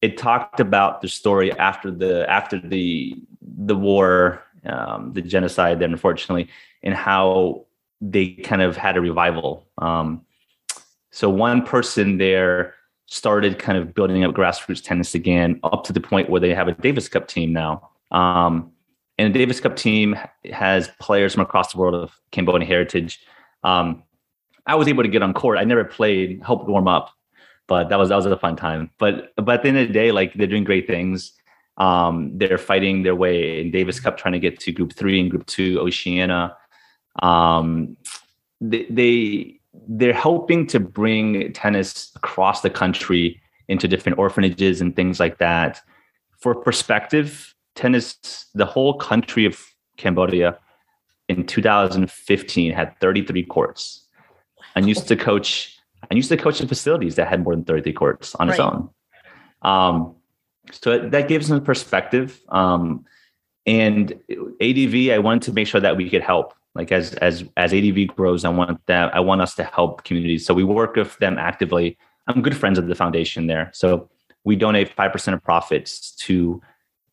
it 0.00 0.16
talked 0.16 0.58
about 0.58 1.02
the 1.02 1.08
story 1.08 1.52
after 1.52 1.90
the 1.90 2.28
after 2.30 2.58
the 2.58 3.14
the 3.42 3.76
war, 3.76 4.42
um, 4.64 5.12
the 5.12 5.20
genocide, 5.20 5.80
then 5.80 5.92
unfortunately, 5.92 6.48
and 6.82 6.94
how 6.94 7.66
they 8.00 8.28
kind 8.28 8.62
of 8.62 8.76
had 8.76 8.96
a 8.96 9.00
revival. 9.00 9.66
Um, 9.78 10.23
so 11.14 11.30
one 11.30 11.62
person 11.62 12.18
there 12.18 12.74
started 13.06 13.60
kind 13.60 13.78
of 13.78 13.94
building 13.94 14.24
up 14.24 14.34
grassroots 14.34 14.82
tennis 14.82 15.14
again, 15.14 15.60
up 15.62 15.84
to 15.84 15.92
the 15.92 16.00
point 16.00 16.28
where 16.28 16.40
they 16.40 16.52
have 16.52 16.66
a 16.66 16.72
Davis 16.72 17.08
Cup 17.08 17.28
team 17.28 17.52
now. 17.52 17.88
Um, 18.10 18.72
and 19.16 19.32
the 19.32 19.38
Davis 19.38 19.60
Cup 19.60 19.76
team 19.76 20.18
has 20.52 20.90
players 20.98 21.34
from 21.34 21.44
across 21.44 21.72
the 21.72 21.78
world 21.78 21.94
of 21.94 22.10
Cambodian 22.32 22.66
heritage. 22.66 23.20
Um, 23.62 24.02
I 24.66 24.74
was 24.74 24.88
able 24.88 25.04
to 25.04 25.08
get 25.08 25.22
on 25.22 25.34
court. 25.34 25.56
I 25.56 25.62
never 25.62 25.84
played, 25.84 26.42
helped 26.44 26.68
warm 26.68 26.88
up, 26.88 27.12
but 27.68 27.90
that 27.90 27.98
was 27.98 28.08
that 28.08 28.16
was 28.16 28.26
a 28.26 28.36
fun 28.36 28.56
time. 28.56 28.90
But 28.98 29.34
but 29.36 29.50
at 29.50 29.62
the 29.62 29.68
end 29.68 29.78
of 29.78 29.86
the 29.86 29.94
day, 29.94 30.10
like 30.10 30.34
they're 30.34 30.48
doing 30.48 30.64
great 30.64 30.88
things. 30.88 31.32
Um, 31.76 32.32
they're 32.34 32.58
fighting 32.58 33.04
their 33.04 33.14
way 33.14 33.60
in 33.60 33.70
Davis 33.70 34.00
Cup, 34.00 34.16
trying 34.16 34.32
to 34.32 34.40
get 34.40 34.58
to 34.58 34.72
Group 34.72 34.94
Three 34.94 35.20
and 35.20 35.30
Group 35.30 35.46
Two, 35.46 35.78
Oceania. 35.78 36.56
Um, 37.22 37.96
they, 38.60 38.86
they 38.90 39.60
they're 39.88 40.12
helping 40.12 40.66
to 40.68 40.80
bring 40.80 41.52
tennis 41.52 42.12
across 42.16 42.60
the 42.60 42.70
country 42.70 43.40
into 43.68 43.88
different 43.88 44.18
orphanages 44.18 44.80
and 44.80 44.94
things 44.94 45.20
like 45.20 45.38
that. 45.38 45.80
For 46.38 46.54
perspective, 46.54 47.54
tennis, 47.74 48.46
the 48.54 48.66
whole 48.66 48.94
country 48.94 49.44
of 49.46 49.60
Cambodia 49.96 50.58
in 51.28 51.46
2015 51.46 52.72
had 52.72 52.98
33 53.00 53.44
courts. 53.44 54.06
I 54.76 54.80
used 54.80 55.08
to 55.08 55.16
coach. 55.16 55.78
I 56.10 56.14
used 56.14 56.28
to 56.28 56.36
coach 56.36 56.60
in 56.60 56.68
facilities 56.68 57.16
that 57.16 57.28
had 57.28 57.42
more 57.42 57.54
than 57.54 57.64
33 57.64 57.92
courts 57.94 58.34
on 58.34 58.50
its 58.50 58.58
own. 58.58 58.90
Um, 59.62 60.16
so 60.70 60.98
that 60.98 61.28
gives 61.28 61.48
them 61.48 61.62
perspective. 61.62 62.42
Um, 62.50 63.06
and 63.66 64.12
ADV, 64.60 65.10
I 65.10 65.18
wanted 65.18 65.42
to 65.42 65.52
make 65.52 65.66
sure 65.66 65.80
that 65.80 65.96
we 65.96 66.10
could 66.10 66.20
help 66.20 66.52
like 66.74 66.90
as 66.92 67.14
as 67.14 67.44
as 67.56 67.72
adv 67.72 68.06
grows 68.08 68.44
i 68.44 68.48
want 68.48 68.80
that 68.86 69.14
i 69.14 69.20
want 69.20 69.40
us 69.40 69.54
to 69.54 69.64
help 69.64 70.04
communities. 70.04 70.44
So 70.46 70.54
we 70.54 70.64
work 70.64 70.96
with 70.96 71.16
them 71.18 71.38
actively. 71.38 71.96
I'm 72.26 72.42
good 72.42 72.56
friends 72.56 72.78
of 72.78 72.86
the 72.86 72.94
foundation 72.94 73.46
there. 73.46 73.70
So 73.74 74.08
we 74.44 74.56
donate 74.56 74.94
5% 74.94 75.34
of 75.34 75.42
profits 75.42 76.12
to 76.26 76.60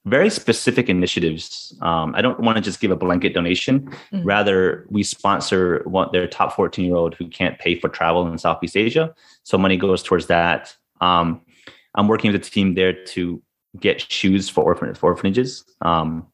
very 0.05 0.29
specific 0.29 0.89
initiatives. 0.89 1.77
Um, 1.81 2.15
i 2.15 2.21
don't 2.21 2.39
want 2.39 2.55
to 2.57 2.61
just 2.61 2.79
give 2.79 2.91
a 2.91 2.95
blanket 2.95 3.33
donation. 3.33 3.81
Mm-hmm. 3.81 4.23
rather 4.23 4.87
we 4.89 5.03
sponsor 5.03 5.83
one, 5.85 6.09
their 6.11 6.27
top 6.27 6.53
14 6.55 6.85
year 6.85 6.95
old 6.95 7.13
who 7.15 7.27
can't 7.27 7.59
pay 7.59 7.79
for 7.79 7.89
travel 7.89 8.27
in 8.27 8.37
southeast 8.37 8.75
asia. 8.75 9.13
So 9.43 9.57
money 9.57 9.77
goes 9.77 10.01
towards 10.03 10.27
that. 10.27 10.75
Um, 11.01 11.41
i'm 11.95 12.07
working 12.07 12.31
with 12.31 12.41
a 12.41 12.49
team 12.49 12.75
there 12.75 12.93
to 13.13 13.41
get 13.79 14.01
shoes 14.11 14.49
for, 14.49 14.63
orphan- 14.63 14.95
for 14.95 15.11
orphanages. 15.11 15.63
Um, 15.81 16.27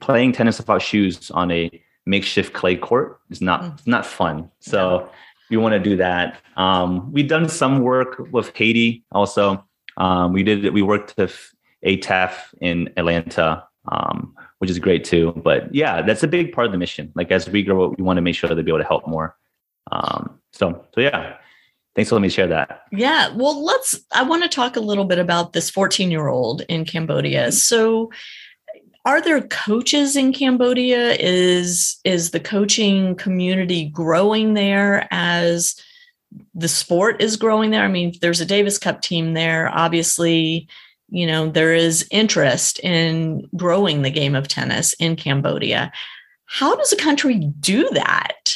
playing 0.00 0.32
tennis 0.32 0.58
without 0.58 0.82
shoes 0.82 1.30
on 1.30 1.50
a 1.50 1.82
makeshift 2.06 2.52
clay 2.52 2.76
court 2.76 3.20
is 3.30 3.40
not 3.40 3.62
mm. 3.62 3.86
not 3.86 4.06
fun. 4.06 4.50
So 4.60 5.10
we 5.50 5.56
want 5.56 5.74
to 5.74 5.78
do 5.78 5.96
that. 5.96 6.40
Um, 6.56 7.12
we've 7.12 7.28
done 7.28 7.48
some 7.48 7.80
work 7.80 8.28
with 8.32 8.54
Haiti 8.56 9.04
also. 9.12 9.64
Um, 9.96 10.32
we 10.32 10.42
did 10.42 10.72
we 10.72 10.82
worked 10.82 11.14
with 11.16 11.54
ATEF 11.84 12.32
in 12.60 12.90
Atlanta, 12.96 13.64
um, 13.90 14.34
which 14.58 14.70
is 14.70 14.78
great 14.78 15.04
too. 15.04 15.32
But 15.44 15.74
yeah, 15.74 16.02
that's 16.02 16.22
a 16.22 16.28
big 16.28 16.52
part 16.52 16.66
of 16.66 16.72
the 16.72 16.78
mission. 16.78 17.12
Like 17.14 17.30
as 17.30 17.48
we 17.48 17.62
grow, 17.62 17.94
we 17.96 18.02
want 18.02 18.16
to 18.16 18.22
make 18.22 18.34
sure 18.34 18.48
to 18.48 18.62
be 18.62 18.70
able 18.70 18.78
to 18.78 18.84
help 18.84 19.06
more. 19.06 19.36
Um, 19.90 20.38
so 20.52 20.84
so 20.94 21.00
yeah. 21.00 21.36
Thanks 21.94 22.08
for 22.08 22.14
letting 22.14 22.22
me 22.22 22.28
share 22.30 22.46
that. 22.46 22.84
Yeah. 22.90 23.34
Well, 23.34 23.62
let's, 23.62 24.00
I 24.12 24.22
want 24.22 24.42
to 24.44 24.48
talk 24.48 24.76
a 24.76 24.80
little 24.80 25.04
bit 25.04 25.18
about 25.18 25.52
this 25.52 25.68
14 25.68 26.10
year 26.10 26.28
old 26.28 26.62
in 26.62 26.86
Cambodia. 26.86 27.52
So, 27.52 28.10
are 29.04 29.20
there 29.20 29.40
coaches 29.42 30.16
in 30.16 30.32
cambodia? 30.32 31.14
Is 31.14 31.98
is 32.04 32.30
the 32.30 32.40
coaching 32.40 33.16
community 33.16 33.88
growing 33.88 34.54
there 34.54 35.08
as 35.10 35.74
the 36.54 36.68
sport 36.68 37.20
is 37.20 37.36
growing 37.36 37.70
there? 37.70 37.84
I 37.84 37.88
mean 37.88 38.14
there's 38.20 38.40
a 38.40 38.46
davis 38.46 38.78
cup 38.78 39.02
team 39.02 39.34
there. 39.34 39.68
Obviously 39.74 40.68
you 41.08 41.26
know 41.26 41.50
there 41.50 41.74
is 41.74 42.06
interest 42.10 42.78
in 42.80 43.48
growing 43.56 44.02
the 44.02 44.10
game 44.10 44.34
of 44.34 44.48
tennis 44.48 44.92
in 44.94 45.16
cambodia. 45.16 45.92
How 46.46 46.76
does 46.76 46.92
a 46.92 46.96
country 46.96 47.38
do 47.60 47.88
that? 47.90 48.54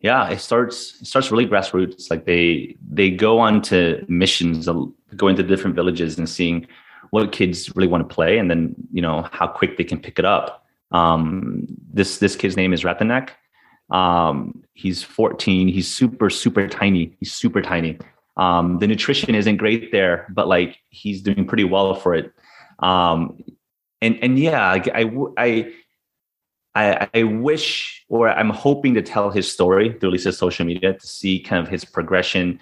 Yeah 0.00 0.28
it 0.28 0.40
starts 0.40 1.00
it 1.00 1.06
starts 1.06 1.30
really 1.30 1.46
grassroots. 1.46 2.10
Like 2.10 2.24
they 2.24 2.76
they 2.90 3.10
go 3.10 3.38
on 3.38 3.62
to 3.62 4.04
missions 4.08 4.68
go 5.14 5.28
into 5.28 5.44
different 5.44 5.76
villages 5.76 6.18
and 6.18 6.28
seeing 6.28 6.66
what 7.10 7.32
kids 7.32 7.74
really 7.74 7.88
want 7.88 8.08
to 8.08 8.14
play, 8.14 8.38
and 8.38 8.50
then 8.50 8.74
you 8.92 9.02
know 9.02 9.28
how 9.32 9.46
quick 9.46 9.76
they 9.76 9.84
can 9.84 10.00
pick 10.00 10.18
it 10.18 10.24
up. 10.24 10.64
Um, 10.92 11.66
this 11.92 12.18
this 12.18 12.36
kid's 12.36 12.56
name 12.56 12.72
is 12.72 12.82
Ratanak. 12.82 13.30
Um, 13.90 14.64
he's 14.74 15.02
14. 15.02 15.68
He's 15.68 15.88
super 15.92 16.30
super 16.30 16.66
tiny. 16.68 17.16
He's 17.20 17.32
super 17.32 17.62
tiny. 17.62 17.98
Um, 18.36 18.78
the 18.78 18.86
nutrition 18.86 19.34
isn't 19.34 19.56
great 19.56 19.92
there, 19.92 20.26
but 20.30 20.48
like 20.48 20.78
he's 20.90 21.22
doing 21.22 21.46
pretty 21.46 21.64
well 21.64 21.94
for 21.94 22.14
it. 22.14 22.32
Um, 22.80 23.42
and 24.02 24.18
and 24.22 24.38
yeah, 24.38 24.62
I, 24.62 24.82
I 25.38 25.72
I 26.74 27.08
I 27.14 27.22
wish 27.22 28.04
or 28.08 28.28
I'm 28.28 28.50
hoping 28.50 28.94
to 28.94 29.02
tell 29.02 29.30
his 29.30 29.50
story 29.50 29.96
through 29.98 30.10
Lisa's 30.10 30.38
social 30.38 30.66
media 30.66 30.92
to 30.92 31.06
see 31.06 31.40
kind 31.40 31.62
of 31.62 31.70
his 31.70 31.84
progression. 31.84 32.60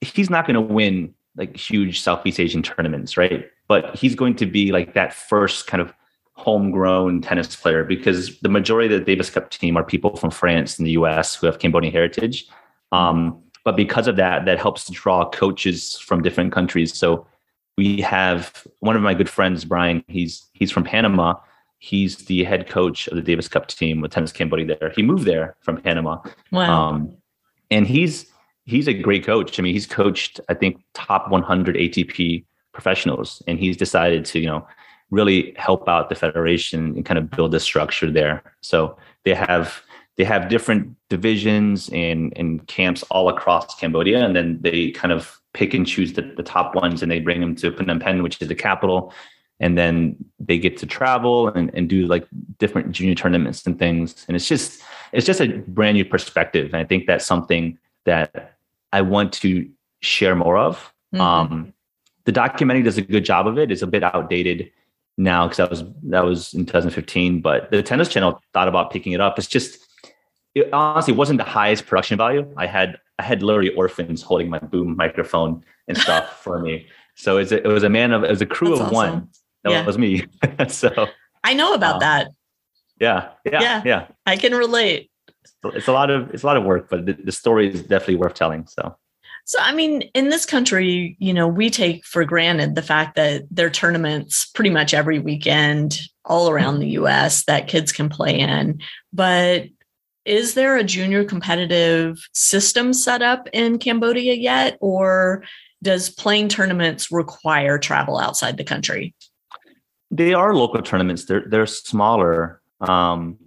He's 0.00 0.30
not 0.30 0.46
going 0.46 0.54
to 0.54 0.60
win 0.60 1.14
like 1.38 1.56
huge 1.56 2.00
Southeast 2.00 2.40
Asian 2.40 2.62
tournaments, 2.62 3.16
right? 3.16 3.48
But 3.68 3.96
he's 3.96 4.14
going 4.14 4.34
to 4.36 4.46
be 4.46 4.72
like 4.72 4.94
that 4.94 5.14
first 5.14 5.66
kind 5.66 5.80
of 5.80 5.94
homegrown 6.32 7.22
tennis 7.22 7.56
player 7.56 7.84
because 7.84 8.38
the 8.40 8.48
majority 8.48 8.92
of 8.92 9.00
the 9.00 9.04
Davis 9.04 9.30
Cup 9.30 9.50
team 9.50 9.76
are 9.76 9.84
people 9.84 10.16
from 10.16 10.30
France 10.30 10.78
and 10.78 10.86
the 10.86 10.92
US 10.92 11.34
who 11.34 11.46
have 11.46 11.58
Cambodian 11.58 11.92
heritage. 11.92 12.48
Um, 12.92 13.42
but 13.64 13.76
because 13.76 14.06
of 14.06 14.16
that, 14.16 14.44
that 14.44 14.58
helps 14.58 14.84
to 14.84 14.92
draw 14.92 15.28
coaches 15.28 15.98
from 15.98 16.22
different 16.22 16.52
countries. 16.52 16.96
So 16.96 17.26
we 17.76 18.00
have 18.00 18.66
one 18.80 18.96
of 18.96 19.02
my 19.02 19.14
good 19.14 19.28
friends, 19.28 19.64
Brian. 19.64 20.04
He's 20.08 20.46
he's 20.52 20.70
from 20.70 20.84
Panama. 20.84 21.34
He's 21.78 22.16
the 22.16 22.42
head 22.44 22.68
coach 22.68 23.06
of 23.06 23.14
the 23.14 23.22
Davis 23.22 23.46
Cup 23.46 23.68
team 23.68 24.00
with 24.00 24.10
Tennis 24.10 24.32
Cambodia. 24.32 24.78
There, 24.78 24.90
he 24.96 25.02
moved 25.02 25.24
there 25.24 25.56
from 25.60 25.80
Panama. 25.80 26.20
Wow. 26.50 26.88
Um, 26.88 27.16
and 27.70 27.86
he's 27.86 28.26
he's 28.68 28.86
a 28.86 28.92
great 28.92 29.24
coach. 29.24 29.58
I 29.58 29.62
mean, 29.62 29.72
he's 29.72 29.86
coached 29.86 30.40
I 30.48 30.54
think 30.54 30.82
top 30.94 31.30
100 31.30 31.76
ATP 31.76 32.44
professionals, 32.72 33.42
and 33.46 33.58
he's 33.58 33.76
decided 33.76 34.24
to 34.26 34.38
you 34.38 34.46
know 34.46 34.66
really 35.10 35.54
help 35.56 35.88
out 35.88 36.10
the 36.10 36.14
federation 36.14 36.94
and 36.94 37.04
kind 37.04 37.18
of 37.18 37.30
build 37.30 37.54
a 37.54 37.60
structure 37.60 38.10
there. 38.10 38.42
So 38.60 38.96
they 39.24 39.34
have 39.34 39.82
they 40.16 40.24
have 40.24 40.48
different 40.48 40.94
divisions 41.08 41.88
and, 41.92 42.32
and 42.36 42.66
camps 42.66 43.04
all 43.04 43.28
across 43.28 43.74
Cambodia, 43.76 44.24
and 44.24 44.36
then 44.36 44.58
they 44.60 44.90
kind 44.90 45.12
of 45.12 45.40
pick 45.54 45.74
and 45.74 45.86
choose 45.86 46.12
the, 46.12 46.22
the 46.22 46.42
top 46.42 46.74
ones 46.74 47.02
and 47.02 47.10
they 47.10 47.20
bring 47.20 47.40
them 47.40 47.54
to 47.56 47.72
Phnom 47.72 48.00
Penh, 48.00 48.22
which 48.22 48.40
is 48.42 48.48
the 48.48 48.54
capital. 48.54 49.12
And 49.60 49.76
then 49.76 50.16
they 50.38 50.58
get 50.58 50.76
to 50.78 50.86
travel 50.86 51.48
and, 51.48 51.70
and 51.74 51.88
do 51.88 52.06
like 52.06 52.26
different 52.58 52.92
junior 52.92 53.14
tournaments 53.14 53.66
and 53.66 53.76
things. 53.76 54.24
And 54.28 54.36
it's 54.36 54.46
just 54.46 54.82
it's 55.12 55.26
just 55.26 55.40
a 55.40 55.48
brand 55.66 55.96
new 55.96 56.04
perspective. 56.04 56.66
And 56.66 56.76
I 56.76 56.84
think 56.84 57.06
that's 57.06 57.24
something 57.24 57.78
that 58.04 58.57
I 58.92 59.02
want 59.02 59.32
to 59.34 59.68
share 60.00 60.34
more 60.34 60.56
of. 60.56 60.92
Mm-hmm. 61.14 61.20
Um, 61.20 61.74
the 62.24 62.32
documentary 62.32 62.82
does 62.82 62.98
a 62.98 63.02
good 63.02 63.24
job 63.24 63.46
of 63.46 63.58
it. 63.58 63.70
It's 63.70 63.82
a 63.82 63.86
bit 63.86 64.02
outdated 64.02 64.70
now 65.16 65.46
because 65.46 65.56
that 65.56 65.70
was 65.70 65.84
that 66.04 66.24
was 66.24 66.54
in 66.54 66.66
2015. 66.66 67.40
But 67.40 67.70
the 67.70 67.82
tennis 67.82 68.08
channel 68.08 68.40
thought 68.52 68.68
about 68.68 68.90
picking 68.90 69.12
it 69.12 69.20
up. 69.20 69.38
It's 69.38 69.48
just 69.48 69.78
it 70.54 70.72
honestly 70.72 71.14
wasn't 71.14 71.38
the 71.38 71.44
highest 71.44 71.86
production 71.86 72.16
value. 72.16 72.52
I 72.56 72.66
had 72.66 72.98
I 73.18 73.22
had 73.22 73.42
literally 73.42 73.74
orphans 73.74 74.22
holding 74.22 74.48
my 74.48 74.58
boom 74.58 74.96
microphone 74.96 75.64
and 75.88 75.96
stuff 76.06 76.42
for 76.42 76.58
me. 76.60 76.86
So 77.14 77.38
it's 77.38 77.50
a, 77.50 77.64
it 77.64 77.68
was 77.68 77.82
a 77.82 77.88
man 77.88 78.12
of 78.12 78.24
it 78.24 78.30
was 78.30 78.42
a 78.42 78.46
crew 78.46 78.70
That's 78.70 78.80
of 78.80 78.86
awesome. 78.88 78.94
one. 78.94 79.28
That 79.64 79.70
yeah. 79.70 79.86
was 79.86 79.98
me. 79.98 80.26
so 80.68 81.08
I 81.44 81.54
know 81.54 81.74
about 81.74 81.94
um, 81.94 82.00
that. 82.00 82.28
Yeah, 83.00 83.30
yeah, 83.44 83.62
yeah, 83.62 83.82
yeah. 83.84 84.06
I 84.26 84.36
can 84.36 84.54
relate. 84.54 85.07
It's 85.64 85.88
a 85.88 85.92
lot 85.92 86.10
of 86.10 86.32
it's 86.34 86.42
a 86.42 86.46
lot 86.46 86.56
of 86.56 86.64
work, 86.64 86.88
but 86.88 87.06
the, 87.06 87.12
the 87.12 87.32
story 87.32 87.72
is 87.72 87.82
definitely 87.82 88.16
worth 88.16 88.34
telling. 88.34 88.66
So. 88.66 88.96
So, 89.44 89.58
I 89.62 89.72
mean, 89.72 90.02
in 90.12 90.28
this 90.28 90.44
country, 90.44 91.16
you 91.18 91.32
know, 91.32 91.48
we 91.48 91.70
take 91.70 92.04
for 92.04 92.22
granted 92.22 92.74
the 92.74 92.82
fact 92.82 93.16
that 93.16 93.44
there 93.50 93.66
are 93.66 93.70
tournaments 93.70 94.44
pretty 94.54 94.68
much 94.68 94.92
every 94.92 95.20
weekend 95.20 96.00
all 96.26 96.50
around 96.50 96.80
the 96.80 96.90
US 96.90 97.44
that 97.46 97.66
kids 97.66 97.90
can 97.90 98.10
play 98.10 98.38
in. 98.38 98.78
But 99.10 99.68
is 100.26 100.52
there 100.52 100.76
a 100.76 100.84
junior 100.84 101.24
competitive 101.24 102.18
system 102.34 102.92
set 102.92 103.22
up 103.22 103.48
in 103.54 103.78
Cambodia 103.78 104.34
yet, 104.34 104.76
or 104.82 105.42
does 105.82 106.10
playing 106.10 106.48
tournaments 106.48 107.10
require 107.10 107.78
travel 107.78 108.18
outside 108.18 108.58
the 108.58 108.64
country? 108.64 109.14
They 110.10 110.34
are 110.34 110.54
local 110.54 110.82
tournaments. 110.82 111.24
They're 111.24 111.44
they're 111.48 111.66
smaller. 111.66 112.60
Um, 112.80 113.38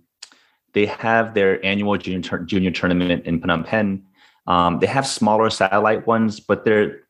they 0.73 0.85
have 0.85 1.33
their 1.33 1.63
annual 1.65 1.97
junior 1.97 2.39
junior 2.39 2.71
tournament 2.71 3.25
in 3.25 3.41
Phnom 3.41 3.65
Penh. 3.65 4.03
Um, 4.47 4.79
they 4.79 4.87
have 4.87 5.05
smaller 5.05 5.49
satellite 5.49 6.07
ones, 6.07 6.39
but 6.39 6.65
they're 6.65 7.01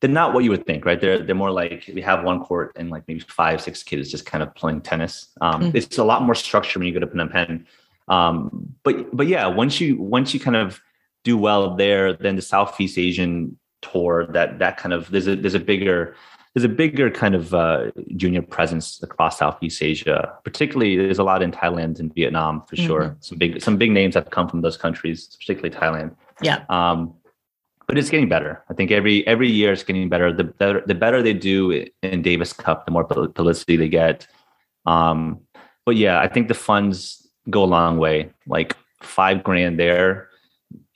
they're 0.00 0.10
not 0.10 0.34
what 0.34 0.44
you 0.44 0.50
would 0.50 0.66
think, 0.66 0.84
right? 0.84 1.00
They're 1.00 1.22
they're 1.22 1.34
more 1.34 1.50
like 1.50 1.90
we 1.94 2.02
have 2.02 2.24
one 2.24 2.44
court 2.44 2.72
and 2.76 2.90
like 2.90 3.04
maybe 3.08 3.20
five 3.20 3.60
six 3.60 3.82
kids 3.82 4.10
just 4.10 4.26
kind 4.26 4.42
of 4.42 4.54
playing 4.54 4.82
tennis. 4.82 5.28
Um, 5.40 5.62
mm-hmm. 5.62 5.76
It's 5.76 5.98
a 5.98 6.04
lot 6.04 6.22
more 6.22 6.34
structured 6.34 6.80
when 6.80 6.86
you 6.86 6.94
go 6.94 7.00
to 7.00 7.06
Phnom 7.06 7.30
Penh. 7.30 7.66
Um, 8.08 8.74
but 8.82 9.16
but 9.16 9.26
yeah, 9.26 9.46
once 9.46 9.80
you 9.80 9.96
once 9.96 10.34
you 10.34 10.40
kind 10.40 10.56
of 10.56 10.80
do 11.22 11.38
well 11.38 11.74
there, 11.74 12.12
then 12.12 12.36
the 12.36 12.42
Southeast 12.42 12.98
Asian 12.98 13.58
tour 13.80 14.26
that 14.32 14.58
that 14.58 14.76
kind 14.76 14.92
of 14.92 15.10
there's 15.10 15.28
a 15.28 15.36
there's 15.36 15.54
a 15.54 15.60
bigger 15.60 16.16
there's 16.54 16.64
a 16.64 16.68
bigger 16.68 17.10
kind 17.10 17.34
of 17.34 17.52
uh, 17.52 17.90
junior 18.16 18.40
presence 18.40 19.02
across 19.02 19.38
Southeast 19.38 19.82
Asia. 19.82 20.32
Particularly, 20.44 20.96
there's 20.96 21.18
a 21.18 21.24
lot 21.24 21.42
in 21.42 21.50
Thailand 21.50 21.98
and 21.98 22.14
Vietnam 22.14 22.62
for 22.66 22.76
mm-hmm. 22.76 22.86
sure. 22.86 23.16
Some 23.20 23.38
big 23.38 23.60
some 23.60 23.76
big 23.76 23.90
names 23.90 24.14
have 24.14 24.30
come 24.30 24.48
from 24.48 24.60
those 24.60 24.76
countries, 24.76 25.36
particularly 25.38 25.74
Thailand. 25.74 26.14
Yeah. 26.40 26.64
Um, 26.68 27.14
but 27.88 27.98
it's 27.98 28.08
getting 28.08 28.28
better. 28.28 28.62
I 28.70 28.74
think 28.74 28.92
every 28.92 29.26
every 29.26 29.50
year 29.50 29.72
it's 29.72 29.82
getting 29.82 30.08
better. 30.08 30.32
The 30.32 30.44
better 30.44 30.82
the 30.86 30.94
better 30.94 31.22
they 31.22 31.34
do 31.34 31.86
in 32.02 32.22
Davis 32.22 32.52
Cup, 32.52 32.86
the 32.86 32.92
more 32.92 33.04
publicity 33.04 33.76
they 33.76 33.88
get. 33.88 34.26
Um, 34.86 35.40
but 35.84 35.96
yeah, 35.96 36.20
I 36.20 36.28
think 36.28 36.46
the 36.46 36.54
funds 36.54 37.28
go 37.50 37.64
a 37.64 37.66
long 37.66 37.98
way. 37.98 38.30
Like 38.46 38.76
five 39.02 39.42
grand 39.42 39.78
there 39.78 40.28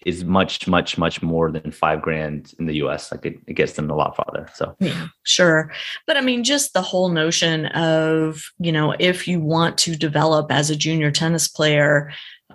is 0.07 0.25
much, 0.25 0.69
much, 0.69 0.97
much 0.97 1.23
more 1.23 1.51
than 1.51 1.73
five 1.73 2.01
grand 2.01 2.55
in 2.59 2.67
the 2.67 2.77
US. 2.85 3.11
Like 3.11 3.27
it, 3.27 3.39
it 3.47 3.55
gets 3.55 3.73
them 3.73 3.91
a 3.91 3.97
lot 3.97 4.17
farther. 4.17 4.49
So, 4.55 4.77
yeah, 4.79 5.09
sure. 5.25 5.73
But 6.07 6.17
I 6.17 6.21
mean, 6.21 6.45
just 6.45 6.73
the 6.73 6.83
whole 6.83 7.09
notion 7.09 7.67
of, 7.67 8.45
you 8.59 8.73
know, 8.73 8.95
if 8.99 9.27
you 9.27 9.41
want 9.41 9.77
to 9.79 9.97
develop 9.97 10.53
as 10.53 10.71
a 10.71 10.77
junior 10.77 11.11
tennis 11.11 11.49
player, 11.49 12.13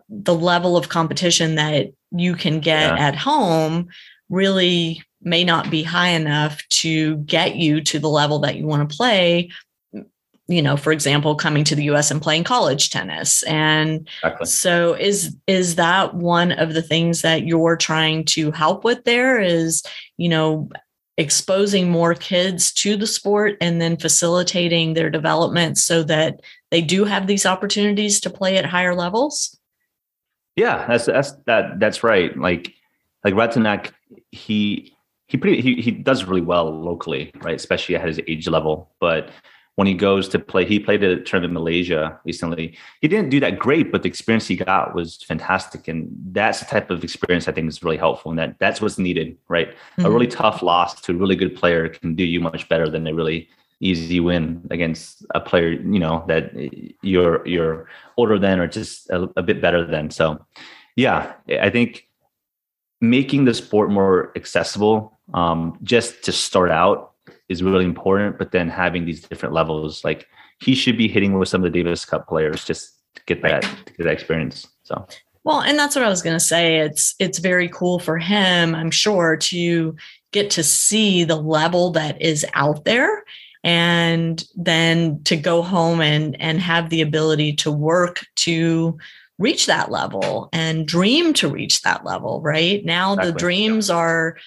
the 0.09 0.35
level 0.35 0.77
of 0.77 0.89
competition 0.89 1.55
that 1.55 1.91
you 2.11 2.35
can 2.35 2.59
get 2.59 2.95
yeah. 2.95 3.07
at 3.07 3.15
home 3.15 3.89
really 4.29 5.03
may 5.21 5.43
not 5.43 5.69
be 5.69 5.83
high 5.83 6.09
enough 6.09 6.61
to 6.69 7.17
get 7.17 7.55
you 7.55 7.81
to 7.81 7.99
the 7.99 8.09
level 8.09 8.39
that 8.39 8.55
you 8.55 8.65
want 8.65 8.87
to 8.87 8.95
play 8.95 9.49
you 10.53 10.61
know 10.61 10.77
for 10.77 10.91
example 10.91 11.35
coming 11.35 11.63
to 11.63 11.75
the 11.75 11.83
US 11.85 12.11
and 12.11 12.21
playing 12.21 12.43
college 12.43 12.89
tennis. 12.89 13.43
And 13.43 14.07
exactly. 14.23 14.45
so 14.45 14.93
is 14.93 15.35
is 15.47 15.75
that 15.75 16.13
one 16.13 16.51
of 16.53 16.73
the 16.73 16.81
things 16.81 17.21
that 17.21 17.45
you're 17.45 17.75
trying 17.75 18.25
to 18.25 18.51
help 18.51 18.83
with 18.83 19.03
there 19.03 19.41
is 19.41 19.83
you 20.17 20.29
know 20.29 20.69
exposing 21.17 21.89
more 21.89 22.15
kids 22.15 22.71
to 22.73 22.97
the 22.97 23.05
sport 23.05 23.55
and 23.61 23.79
then 23.79 23.97
facilitating 23.97 24.93
their 24.93 25.09
development 25.09 25.77
so 25.77 26.01
that 26.03 26.41
they 26.71 26.81
do 26.81 27.03
have 27.05 27.27
these 27.27 27.45
opportunities 27.45 28.19
to 28.19 28.29
play 28.29 28.57
at 28.57 28.65
higher 28.65 28.95
levels? 28.95 29.57
Yeah 30.55 30.85
that's 30.87 31.05
that's 31.05 31.31
that 31.47 31.79
that's 31.79 32.03
right. 32.03 32.37
Like 32.37 32.73
like 33.23 33.33
Ratanak 33.33 33.91
he 34.31 34.93
he 35.27 35.37
pretty 35.37 35.61
he, 35.61 35.81
he 35.81 35.91
does 35.91 36.25
really 36.25 36.41
well 36.41 36.69
locally 36.71 37.31
right? 37.41 37.55
Especially 37.55 37.95
at 37.95 38.05
his 38.05 38.19
age 38.27 38.47
level. 38.47 38.91
But 38.99 39.29
when 39.75 39.87
he 39.87 39.93
goes 39.93 40.29
to 40.29 40.39
play, 40.39 40.65
he 40.65 40.79
played 40.79 41.03
a 41.03 41.21
tournament 41.21 41.51
in 41.51 41.63
Malaysia 41.63 42.19
recently. 42.25 42.77
He 43.01 43.07
didn't 43.07 43.29
do 43.29 43.39
that 43.39 43.57
great, 43.57 43.91
but 43.91 44.03
the 44.03 44.07
experience 44.07 44.47
he 44.47 44.55
got 44.55 44.93
was 44.93 45.23
fantastic. 45.23 45.87
And 45.87 46.09
that's 46.31 46.59
the 46.59 46.65
type 46.65 46.91
of 46.91 47.03
experience 47.03 47.47
I 47.47 47.53
think 47.53 47.67
is 47.67 47.81
really 47.81 47.97
helpful. 47.97 48.31
And 48.31 48.37
that 48.37 48.59
that's 48.59 48.81
what's 48.81 48.99
needed, 48.99 49.35
right? 49.47 49.69
Mm-hmm. 49.69 50.05
A 50.05 50.11
really 50.11 50.27
tough 50.27 50.61
loss 50.61 51.01
to 51.01 51.13
a 51.13 51.15
really 51.15 51.35
good 51.35 51.55
player 51.55 51.89
can 51.89 52.13
do 52.13 52.23
you 52.23 52.39
much 52.39 52.69
better 52.69 52.87
than 52.87 53.07
a 53.07 53.13
really 53.13 53.49
easy 53.79 54.19
win 54.19 54.65
against 54.69 55.25
a 55.33 55.39
player, 55.39 55.71
you 55.71 55.99
know, 55.99 56.23
that 56.27 56.53
you're 57.01 57.45
you're 57.47 57.87
older 58.17 58.37
than 58.37 58.59
or 58.59 58.67
just 58.67 59.09
a, 59.09 59.27
a 59.35 59.41
bit 59.41 59.59
better 59.59 59.85
than. 59.85 60.11
So 60.11 60.45
yeah, 60.95 61.33
I 61.59 61.71
think 61.71 62.07
making 63.01 63.45
the 63.45 63.53
sport 63.53 63.89
more 63.89 64.31
accessible 64.35 65.19
um, 65.33 65.79
just 65.81 66.23
to 66.23 66.31
start 66.31 66.69
out 66.69 67.12
is 67.49 67.63
really 67.63 67.85
important. 67.85 68.37
But 68.37 68.51
then 68.51 68.69
having 68.69 69.05
these 69.05 69.21
different 69.21 69.53
levels, 69.53 70.03
like 70.03 70.27
he 70.59 70.75
should 70.75 70.97
be 70.97 71.07
hitting 71.07 71.37
with 71.37 71.49
some 71.49 71.63
of 71.63 71.71
the 71.71 71.83
Davis 71.83 72.05
Cup 72.05 72.27
players 72.27 72.65
just 72.65 72.99
to 73.15 73.21
get 73.25 73.41
that, 73.43 73.61
to 73.61 73.93
get 73.93 74.03
that 74.03 74.13
experience. 74.13 74.67
So 74.83 75.05
well, 75.43 75.61
and 75.61 75.77
that's 75.77 75.95
what 75.95 76.05
I 76.05 76.09
was 76.09 76.21
going 76.21 76.35
to 76.35 76.43
say. 76.43 76.79
It's 76.79 77.15
it's 77.19 77.39
very 77.39 77.67
cool 77.69 77.99
for 77.99 78.17
him, 78.17 78.73
I'm 78.73 78.91
sure, 78.91 79.35
to 79.37 79.95
get 80.31 80.49
to 80.51 80.63
see 80.63 81.23
the 81.23 81.35
level 81.35 81.91
that 81.91 82.21
is 82.21 82.45
out 82.53 82.85
there 82.85 83.23
and 83.63 84.43
then 84.55 85.21
to 85.23 85.35
go 85.35 85.61
home 85.61 86.01
and 86.01 86.39
and 86.41 86.59
have 86.59 86.89
the 86.89 87.01
ability 87.01 87.53
to 87.53 87.71
work 87.71 88.25
to 88.35 88.97
reach 89.39 89.65
that 89.65 89.91
level 89.91 90.47
and 90.53 90.87
dream 90.87 91.33
to 91.33 91.49
reach 91.49 91.81
that 91.81 92.05
level, 92.05 92.41
right? 92.41 92.85
Now 92.85 93.13
exactly. 93.13 93.31
the 93.31 93.39
dreams 93.39 93.89
are 93.89 94.37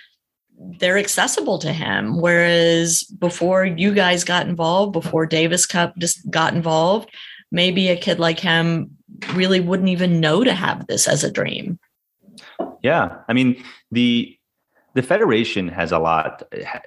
they're 0.59 0.99
accessible 0.99 1.59
to 1.59 1.73
him. 1.73 2.21
Whereas 2.21 3.03
before 3.05 3.65
you 3.65 3.95
guys 3.95 4.25
got 4.25 4.47
involved, 4.47 4.93
before 4.93 5.27
Davis 5.27 5.67
Cup 5.67 5.97
just 5.99 6.29
got 6.31 6.55
involved, 6.55 7.11
maybe 7.51 7.89
a 7.89 7.97
kid 7.97 8.19
like 8.19 8.39
him 8.39 8.91
really 9.33 9.61
wouldn't 9.61 9.89
even 9.89 10.21
know 10.21 10.45
to 10.45 10.53
have 10.53 10.87
this 10.87 11.09
as 11.09 11.25
a 11.25 11.31
dream. 11.31 11.79
Yeah, 12.83 13.19
I 13.29 13.33
mean 13.33 13.63
the 13.91 14.36
the 14.97 15.03
federation 15.03 15.69
has 15.69 15.93
a 15.93 15.99
lot 15.99 16.43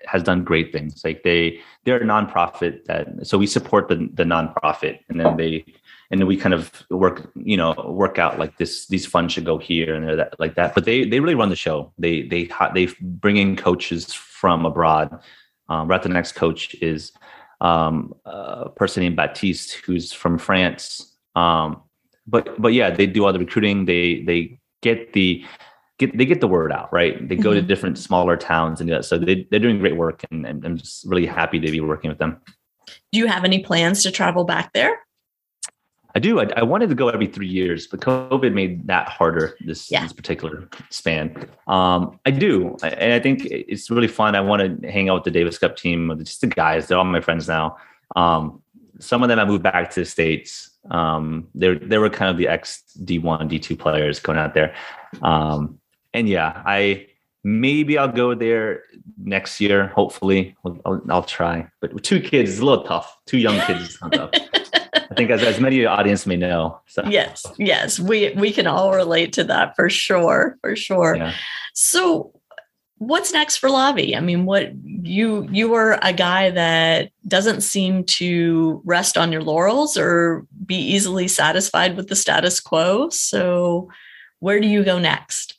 has 0.05 0.23
done 0.23 0.43
great 0.43 0.73
things. 0.73 1.01
Like 1.03 1.21
they 1.21 1.59
they're 1.85 2.01
a 2.01 2.05
nonprofit 2.05 2.85
that 2.85 3.07
so 3.21 3.37
we 3.37 3.45
support 3.45 3.87
the 3.87 4.09
the 4.13 4.23
nonprofit, 4.23 4.99
and 5.09 5.19
then 5.19 5.37
they 5.37 5.63
and 6.09 6.19
then 6.19 6.27
we 6.27 6.35
kind 6.35 6.55
of 6.55 6.83
work 6.89 7.31
you 7.35 7.55
know 7.55 7.75
work 7.87 8.17
out 8.17 8.39
like 8.39 8.57
this 8.57 8.87
these 8.87 9.05
funds 9.05 9.33
should 9.33 9.45
go 9.45 9.59
here 9.59 9.93
and 9.93 10.19
that 10.19 10.39
like 10.39 10.55
that. 10.55 10.73
But 10.73 10.85
they 10.85 11.05
they 11.05 11.19
really 11.19 11.35
run 11.35 11.49
the 11.49 11.55
show. 11.55 11.93
They 11.99 12.23
they 12.23 12.49
they 12.73 12.87
bring 12.99 13.37
in 13.37 13.55
coaches 13.55 14.11
from 14.11 14.65
abroad. 14.65 15.21
Um, 15.69 15.87
right, 15.87 16.01
the 16.01 16.09
next 16.09 16.31
coach 16.31 16.73
is 16.81 17.11
um, 17.61 18.15
a 18.25 18.69
person 18.69 19.03
named 19.03 19.17
Baptiste 19.17 19.73
who's 19.85 20.11
from 20.11 20.39
France. 20.39 21.15
Um, 21.35 21.83
but 22.25 22.59
but 22.59 22.73
yeah, 22.73 22.89
they 22.89 23.05
do 23.05 23.23
all 23.23 23.33
the 23.33 23.37
recruiting. 23.37 23.85
They 23.85 24.23
they 24.23 24.59
get 24.81 25.13
the 25.13 25.45
get 25.99 26.17
they 26.17 26.25
get 26.25 26.41
the 26.41 26.47
word 26.47 26.71
out, 26.71 26.91
right? 26.91 27.27
They 27.27 27.35
go 27.35 27.51
mm-hmm. 27.51 27.59
to 27.59 27.61
different 27.61 27.99
smaller 27.99 28.35
towns 28.35 28.81
and 28.81 28.89
do 28.89 28.95
that. 28.95 29.05
So 29.05 29.17
they 29.17 29.47
they're 29.51 29.59
doing 29.59 29.79
great 29.79 29.97
work, 29.97 30.23
and, 30.31 30.45
and 30.45 30.65
I'm 30.65 30.77
just 30.77 31.05
really 31.05 31.27
happy 31.27 31.59
to 31.59 31.71
be 31.71 31.79
working 31.79 32.09
with 32.09 32.17
them. 32.17 32.41
Do 33.11 33.19
you 33.19 33.27
have 33.27 33.43
any 33.45 33.59
plans 33.59 34.01
to 34.03 34.11
travel 34.11 34.45
back 34.45 34.73
there? 34.73 34.99
I 36.15 36.19
do. 36.19 36.39
I, 36.39 36.47
I, 36.57 36.63
wanted 36.63 36.89
to 36.89 36.95
go 36.95 37.09
every 37.09 37.27
three 37.27 37.47
years, 37.47 37.85
but 37.85 37.99
COVID 37.99 38.51
made 38.53 38.87
that 38.87 39.07
harder 39.07 39.55
this, 39.63 39.91
yeah. 39.91 40.01
this 40.01 40.11
particular 40.11 40.67
span. 40.89 41.47
Um, 41.67 42.19
I 42.25 42.31
do, 42.31 42.75
and 42.81 43.13
I 43.13 43.19
think 43.19 43.45
it's 43.45 43.91
really 43.91 44.07
fun. 44.07 44.33
I 44.33 44.41
want 44.41 44.81
to 44.81 44.91
hang 44.91 45.07
out 45.07 45.15
with 45.15 45.23
the 45.25 45.31
Davis 45.31 45.59
Cup 45.59 45.77
team, 45.77 46.07
with 46.07 46.25
just 46.25 46.41
the 46.41 46.47
guys. 46.47 46.87
They're 46.87 46.97
all 46.97 47.03
my 47.03 47.21
friends 47.21 47.47
now. 47.47 47.77
Um, 48.15 48.63
some 48.99 49.21
of 49.21 49.29
them 49.29 49.37
I 49.37 49.45
moved 49.45 49.61
back 49.61 49.91
to 49.91 49.99
the 49.99 50.05
states. 50.05 50.71
Um, 50.89 51.47
they 51.53 51.75
they 51.75 51.99
were 51.99 52.09
kind 52.09 52.31
of 52.31 52.37
the 52.37 52.47
ex 52.47 52.81
D 53.03 53.19
one 53.19 53.47
D 53.47 53.59
two 53.59 53.75
players 53.75 54.19
going 54.19 54.39
out 54.39 54.55
there, 54.55 54.73
um, 55.21 55.79
and 56.13 56.27
yeah, 56.27 56.61
I 56.65 57.07
maybe 57.43 57.97
I'll 57.97 58.11
go 58.11 58.35
there 58.35 58.83
next 59.17 59.61
year. 59.61 59.87
Hopefully, 59.87 60.55
I'll, 60.65 60.79
I'll, 60.85 61.01
I'll 61.09 61.23
try. 61.23 61.67
But 61.81 61.93
with 61.93 62.03
two 62.03 62.19
kids, 62.21 62.51
it's 62.51 62.59
a 62.59 62.65
little 62.65 62.83
tough. 62.83 63.17
Two 63.25 63.37
young 63.37 63.59
kids, 63.61 63.85
it's 63.85 63.99
tough. 63.99 64.31
I 64.93 65.15
think 65.15 65.31
as, 65.31 65.41
as 65.41 65.59
many 65.59 65.77
of 65.77 65.81
your 65.81 65.89
audience 65.91 66.25
may 66.25 66.37
know. 66.37 66.79
So 66.87 67.03
yes, 67.05 67.45
yes, 67.57 67.99
we 67.99 68.33
we 68.35 68.51
can 68.51 68.67
all 68.67 68.93
relate 68.93 69.33
to 69.33 69.43
that 69.45 69.75
for 69.75 69.89
sure, 69.89 70.57
for 70.61 70.75
sure. 70.75 71.15
Yeah. 71.15 71.33
So 71.73 72.33
what's 72.99 73.33
next 73.33 73.57
for 73.57 73.69
Lavi? 73.69 74.15
I 74.15 74.19
mean, 74.19 74.45
what 74.45 74.71
you 74.85 75.47
you 75.51 75.73
are 75.73 75.97
a 76.01 76.13
guy 76.13 76.51
that 76.51 77.11
doesn't 77.27 77.61
seem 77.61 78.03
to 78.05 78.81
rest 78.85 79.17
on 79.17 79.31
your 79.31 79.43
laurels 79.43 79.97
or 79.97 80.45
be 80.65 80.75
easily 80.75 81.27
satisfied 81.27 81.95
with 81.97 82.09
the 82.09 82.15
status 82.15 82.59
quo. 82.59 83.09
So 83.09 83.89
where 84.39 84.59
do 84.59 84.67
you 84.67 84.83
go 84.83 84.99
next? 84.99 85.58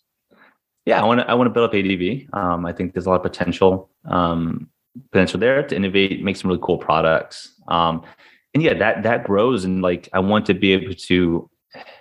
Yeah, 0.87 1.01
I 1.01 1.05
want 1.05 1.21
to 1.21 1.31
I 1.31 1.35
want 1.35 1.47
to 1.47 1.51
build 1.53 1.69
up 1.69 1.75
ADV. 1.75 2.33
Um, 2.33 2.66
I 2.66 2.73
think 2.73 2.95
there's 2.95 3.07
a 3.07 3.11
lot 3.11 3.16
of 3.16 3.23
potential 3.23 3.90
um, 4.07 4.69
potential 5.12 5.38
there 5.38 5.62
to 5.62 5.77
innovate, 5.77 6.23
make 6.23 6.37
some 6.37 6.49
really 6.49 6.62
cool 6.62 6.79
products. 6.79 7.53
Um, 7.69 8.03
and 8.55 8.62
yeah, 8.62 8.75
that 8.75 9.03
that 9.03 9.25
grows 9.25 9.64
and 9.64 9.83
like 9.83 10.09
I 10.12 10.19
want 10.21 10.47
to 10.47 10.55
be 10.55 10.73
able 10.73 10.95
to 10.95 11.49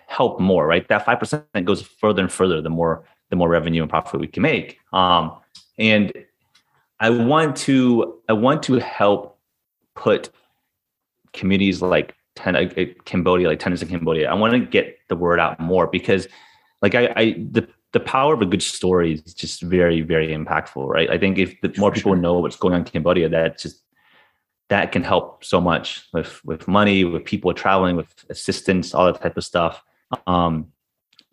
help 0.08 0.40
more, 0.40 0.66
right? 0.66 0.88
That 0.88 1.06
five 1.06 1.20
percent 1.20 1.46
goes 1.66 1.82
further 1.82 2.22
and 2.22 2.32
further 2.32 2.62
the 2.62 2.70
more 2.70 3.06
the 3.30 3.36
more 3.36 3.50
revenue 3.50 3.82
and 3.82 3.90
profit 3.90 4.20
we 4.20 4.28
can 4.28 4.44
make. 4.44 4.80
Um, 4.92 5.38
and 5.78 6.12
I 7.00 7.10
want 7.10 7.56
to 7.58 8.20
I 8.28 8.34
want 8.34 8.64
to 8.64 8.80
help 8.80 9.38
put 9.96 10.30
communities 11.34 11.82
like 11.82 12.16
ten, 12.36 12.56
uh, 12.56 12.68
Cambodia, 13.06 13.48
like 13.48 13.60
tennis 13.60 13.82
in 13.82 13.90
Cambodia. 13.90 14.30
I 14.30 14.34
want 14.34 14.54
to 14.54 14.60
get 14.60 14.98
the 15.10 15.16
word 15.16 15.40
out 15.40 15.60
more 15.60 15.88
because, 15.88 16.28
like 16.82 16.96
I, 16.96 17.14
I 17.16 17.32
the 17.52 17.68
the 17.92 18.00
power 18.00 18.34
of 18.34 18.42
a 18.42 18.46
good 18.46 18.62
story 18.62 19.14
is 19.14 19.34
just 19.34 19.62
very 19.62 20.02
very 20.02 20.30
impactful, 20.30 20.88
right? 20.88 21.10
I 21.10 21.18
think 21.18 21.38
if 21.38 21.60
the 21.62 21.74
more 21.78 21.92
people 21.92 22.16
know 22.16 22.40
what's 22.40 22.56
going 22.56 22.74
on 22.74 22.82
in 22.82 22.86
Cambodia, 22.86 23.30
that 23.30 23.58
just 23.58 23.82
that 24.70 24.92
can 24.92 25.04
help 25.04 25.44
so 25.44 25.60
much 25.60 26.08
with 26.14 26.44
with 26.46 26.68
money, 26.68 27.04
with 27.04 27.26
people 27.26 27.54
traveling, 27.54 27.96
with 27.96 28.14
assistance, 28.30 28.94
all 28.94 29.06
that 29.12 29.22
type 29.22 29.38
of 29.38 29.44
stuff. 29.44 29.84
Um, 30.28 30.68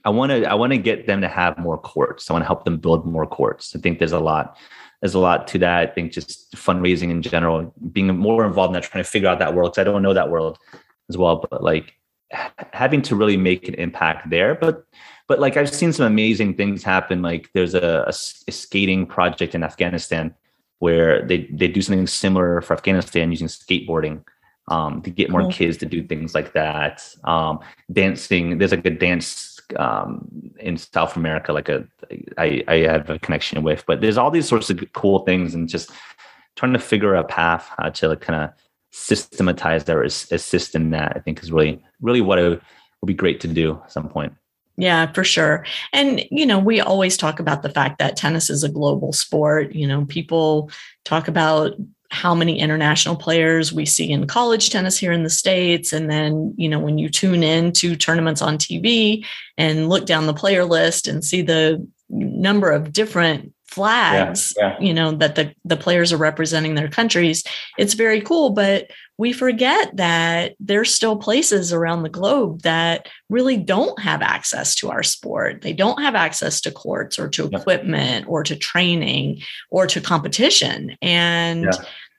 I 0.05 0.11
want 0.11 0.31
to 0.31 0.45
I 0.45 0.55
want 0.55 0.73
to 0.73 0.79
get 0.79 1.07
them 1.07 1.21
to 1.21 1.29
have 1.29 1.59
more 1.59 1.79
courts. 1.79 2.31
I 2.31 2.33
want 2.33 2.42
to 2.42 2.47
help 2.47 2.64
them 2.64 2.79
build 2.79 3.07
more 3.07 3.27
courts. 3.27 3.75
I 3.77 3.81
think 3.81 3.99
there's 3.99 4.12
a 4.12 4.21
lot 4.21 4.57
there's 5.01 5.14
a 5.14 5.19
lot 5.19 5.47
to 5.49 5.59
that. 5.59 5.88
I 5.88 5.92
think 5.92 6.12
just 6.12 6.53
fundraising 6.55 7.11
in 7.11 7.23
general, 7.23 7.75
being 7.92 8.07
more 8.16 8.47
involved 8.47 8.71
in 8.71 8.81
that, 8.81 8.88
trying 8.88 9.05
to 9.05 9.11
figure 9.11 9.29
out 9.29 9.38
that 9.40 9.55
world 9.55 9.73
because 9.73 9.81
I 9.81 9.85
don't 9.85 10.03
know 10.03 10.14
that 10.14 10.31
world 10.31 10.59
as 11.11 11.19
well. 11.19 11.45
But 11.51 11.62
like 11.62 11.96
having 12.31 13.03
to 13.03 13.17
really 13.17 13.37
make 13.37 13.69
an 13.69 13.75
impact 13.75 14.31
there. 14.31 14.55
But 14.55 14.85
but 15.29 15.41
like 15.41 15.57
I've 15.57 15.73
seen 15.73 15.93
some 15.93 16.07
amazing 16.07 16.55
things 16.55 16.83
happen. 16.83 17.23
Like 17.23 17.51
there's 17.53 17.75
a, 17.75 18.05
a, 18.07 18.09
a 18.09 18.53
skating 18.53 19.07
project 19.07 19.55
in 19.55 19.62
Afghanistan 19.62 20.35
where 20.79 21.25
they 21.27 21.49
they 21.53 21.69
do 21.69 21.83
something 21.83 22.07
similar 22.07 22.61
for 22.61 22.75
Afghanistan 22.75 23.31
using 23.31 23.49
skateboarding 23.49 24.25
um, 24.69 25.03
to 25.03 25.11
get 25.11 25.31
more 25.31 25.43
cool. 25.43 25.53
kids 25.53 25.77
to 25.79 25.87
do 25.87 26.03
things 26.03 26.35
like 26.35 26.53
that. 26.53 27.09
Um, 27.25 27.61
dancing, 27.93 28.59
there's 28.59 28.73
like 28.73 28.87
a 28.87 28.91
dance 28.91 29.61
um, 29.77 30.29
in 30.59 30.77
South 30.77 31.17
America, 31.17 31.53
like 31.53 31.69
a 31.69 31.87
I, 32.39 32.62
I 32.69 32.77
have 32.79 33.11
a 33.11 33.19
connection 33.19 33.62
with, 33.62 33.85
but 33.87 34.01
there's 34.01 34.19
all 34.19 34.31
these 34.31 34.49
sorts 34.49 34.71
of 34.71 34.81
cool 34.93 35.21
things 35.21 35.55
and 35.55 35.69
just 35.69 35.91
trying 36.57 36.73
to 36.73 36.79
figure 36.79 37.15
a 37.15 37.25
path 37.25 37.71
how 37.77 37.91
to 37.91 38.09
like 38.09 38.21
kind 38.21 38.45
of 38.45 38.51
systematize 38.97 39.89
or 39.89 40.03
assist 40.03 40.75
in 40.75 40.91
that. 40.91 41.13
I 41.17 41.21
think 41.21 41.43
is 41.43 41.53
really 41.53 41.83
really 42.01 42.21
what 42.21 42.39
it 42.39 42.61
would 43.01 43.07
be 43.07 43.15
great 43.15 43.41
to 43.41 43.49
do 43.49 43.81
at 43.85 43.93
some 43.93 44.09
point. 44.09 44.33
Yeah, 44.79 45.11
for 45.13 45.25
sure. 45.25 45.65
And, 45.93 46.23
you 46.31 46.45
know, 46.45 46.59
we 46.59 46.81
always 46.81 47.17
talk 47.17 47.41
about 47.41 47.63
the 47.63 47.71
fact 47.71 47.99
that 47.99 48.17
tennis 48.17 48.51
is 48.51 48.63
a 48.63 48.69
global 48.69 49.13
sport. 49.13 49.75
You 49.75 49.87
know, 49.87 50.05
people 50.05 50.71
talk 51.05 51.29
about 51.29 51.73
how 52.11 52.35
many 52.35 52.59
international 52.59 53.17
players 53.17 53.73
we 53.73 53.87
see 53.87 54.13
in 54.13 54.27
college 54.27 54.69
tennis 54.71 54.99
here 54.99 55.13
in 55.13 55.23
the 55.23 55.31
States. 55.31 55.93
And 55.95 56.11
then, 56.11 56.55
you 56.59 56.69
know, 56.69 56.79
when 56.79 56.99
you 56.99 57.09
tune 57.09 57.43
in 57.43 57.73
to 57.73 57.97
tournaments 57.97 58.43
on 58.43 58.59
TV 58.59 59.25
and 59.57 59.89
look 59.89 60.05
down 60.05 60.27
the 60.27 60.35
player 60.35 60.65
list 60.65 61.09
and 61.09 61.25
see 61.25 61.41
the 61.41 61.87
number 62.11 62.71
of 62.71 62.93
different 62.93 63.53
flags 63.69 64.55
yeah, 64.57 64.77
yeah. 64.79 64.87
you 64.87 64.95
know 64.95 65.13
that 65.13 65.35
the 65.35 65.53
the 65.65 65.77
players 65.77 66.13
are 66.13 66.19
representing 66.19 66.75
their 66.75 66.89
countries 66.89 67.45
it's 67.79 67.95
very 67.95 68.21
cool 68.21 68.51
but 68.51 68.91
we 69.19 69.33
forget 69.33 69.97
that 69.97 70.55
there's 70.61 70.95
still 70.95 71.17
places 71.17 71.73
around 71.73 72.03
the 72.03 72.09
globe 72.09 72.63
that 72.63 73.09
really 73.29 73.57
don't 73.57 74.01
have 74.01 74.23
access 74.23 74.75
to 74.75 74.91
our 74.91 75.03
sport 75.03 75.63
they 75.63 75.73
don't 75.73 76.01
have 76.01 76.15
access 76.15 76.61
to 76.61 76.71
courts 76.71 77.19
or 77.19 77.29
to 77.29 77.47
equipment 77.47 78.27
or 78.29 78.43
to 78.43 78.57
training 78.57 79.41
or 79.71 79.87
to 79.87 80.01
competition 80.01 80.97
and. 81.03 81.69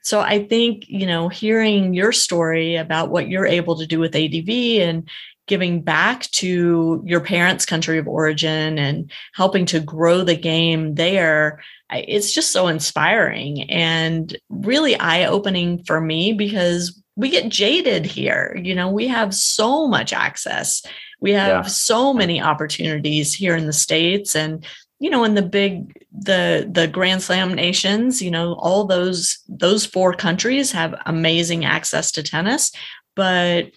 So 0.00 0.20
I 0.20 0.46
think, 0.46 0.88
you 0.88 1.06
know, 1.06 1.28
hearing 1.28 1.92
your 1.92 2.12
story 2.12 2.76
about 2.76 3.10
what 3.10 3.28
you're 3.28 3.44
able 3.44 3.76
to 3.76 3.86
do 3.86 3.98
with 3.98 4.16
ADV 4.16 4.48
and 4.88 5.06
giving 5.48 5.82
back 5.82 6.22
to 6.30 7.02
your 7.04 7.20
parents' 7.20 7.66
country 7.66 7.98
of 7.98 8.06
origin 8.06 8.78
and 8.78 9.10
helping 9.34 9.66
to 9.66 9.80
grow 9.80 10.22
the 10.22 10.36
game 10.36 10.94
there, 10.94 11.60
it's 11.90 12.32
just 12.32 12.52
so 12.52 12.68
inspiring 12.68 13.68
and 13.70 14.36
really 14.48 14.96
eye 14.96 15.24
opening 15.24 15.82
for 15.84 16.00
me 16.00 16.32
because 16.32 17.02
we 17.16 17.30
get 17.30 17.48
jaded 17.48 18.06
here. 18.06 18.56
You 18.62 18.74
know, 18.74 18.90
we 18.90 19.08
have 19.08 19.34
so 19.34 19.88
much 19.88 20.12
access. 20.12 20.82
We 21.20 21.32
have 21.32 21.48
yeah. 21.48 21.62
so 21.62 22.14
many 22.14 22.40
opportunities 22.40 23.34
here 23.34 23.56
in 23.56 23.66
the 23.66 23.72
States 23.72 24.36
and 24.36 24.64
you 25.00 25.10
know 25.10 25.24
in 25.24 25.34
the 25.34 25.42
big 25.42 25.92
the 26.12 26.68
the 26.70 26.88
grand 26.88 27.22
slam 27.22 27.54
nations 27.54 28.20
you 28.20 28.30
know 28.30 28.54
all 28.54 28.84
those 28.84 29.38
those 29.48 29.86
four 29.86 30.12
countries 30.12 30.72
have 30.72 31.00
amazing 31.06 31.64
access 31.64 32.10
to 32.10 32.22
tennis 32.22 32.72
but 33.14 33.70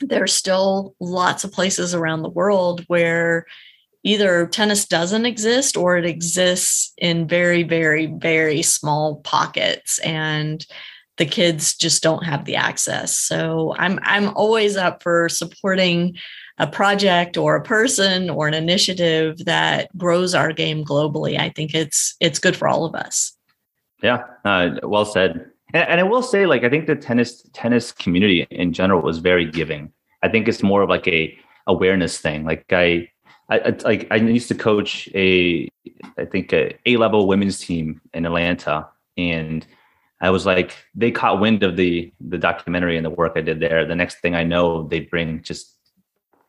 there's 0.00 0.32
still 0.32 0.94
lots 1.00 1.44
of 1.44 1.52
places 1.52 1.94
around 1.94 2.22
the 2.22 2.28
world 2.28 2.84
where 2.86 3.46
either 4.02 4.46
tennis 4.46 4.86
doesn't 4.86 5.26
exist 5.26 5.76
or 5.76 5.96
it 5.96 6.06
exists 6.06 6.92
in 6.98 7.28
very 7.28 7.62
very 7.62 8.06
very 8.06 8.62
small 8.62 9.16
pockets 9.16 9.98
and 10.00 10.66
the 11.18 11.26
kids 11.26 11.74
just 11.74 12.02
don't 12.02 12.24
have 12.24 12.46
the 12.46 12.56
access. 12.56 13.16
So 13.16 13.74
i'm 13.78 13.98
i'm 14.02 14.28
always 14.36 14.76
up 14.76 15.02
for 15.02 15.28
supporting 15.28 16.16
a 16.58 16.66
project 16.66 17.36
or 17.36 17.56
a 17.56 17.62
person 17.62 18.28
or 18.28 18.46
an 18.46 18.54
initiative 18.54 19.38
that 19.46 19.96
grows 19.96 20.34
our 20.34 20.52
game 20.52 20.84
globally. 20.84 21.38
I 21.38 21.50
think 21.50 21.74
it's 21.74 22.16
it's 22.20 22.38
good 22.38 22.56
for 22.56 22.68
all 22.68 22.84
of 22.84 22.94
us. 22.94 23.36
Yeah 24.02 24.24
uh, 24.46 24.70
well 24.82 25.04
said 25.04 25.49
and, 25.72 25.88
and 25.88 26.00
I 26.00 26.04
will 26.04 26.22
say, 26.22 26.46
like, 26.46 26.64
I 26.64 26.68
think 26.68 26.86
the 26.86 26.96
tennis 26.96 27.44
tennis 27.52 27.92
community 27.92 28.46
in 28.50 28.72
general 28.72 29.02
was 29.02 29.18
very 29.18 29.44
giving. 29.44 29.92
I 30.22 30.28
think 30.28 30.48
it's 30.48 30.62
more 30.62 30.82
of 30.82 30.88
like 30.88 31.06
a 31.08 31.36
awareness 31.66 32.18
thing. 32.18 32.44
Like 32.44 32.64
I 32.72 33.08
I, 33.48 33.58
I 33.58 33.70
like 33.84 34.06
I 34.10 34.16
used 34.16 34.48
to 34.48 34.54
coach 34.54 35.08
a 35.14 35.68
I 36.18 36.24
think 36.24 36.52
a 36.52 36.76
A 36.86 36.96
level 36.96 37.26
women's 37.26 37.58
team 37.58 38.00
in 38.14 38.26
Atlanta, 38.26 38.88
and 39.16 39.66
I 40.20 40.30
was 40.30 40.46
like 40.46 40.76
they 40.94 41.10
caught 41.10 41.40
wind 41.40 41.62
of 41.62 41.76
the 41.76 42.12
the 42.20 42.38
documentary 42.38 42.96
and 42.96 43.04
the 43.04 43.10
work 43.10 43.32
I 43.36 43.40
did 43.40 43.60
there. 43.60 43.86
The 43.86 43.96
next 43.96 44.20
thing 44.20 44.34
I 44.34 44.44
know, 44.44 44.86
they 44.88 45.00
bring 45.00 45.42
just 45.42 45.76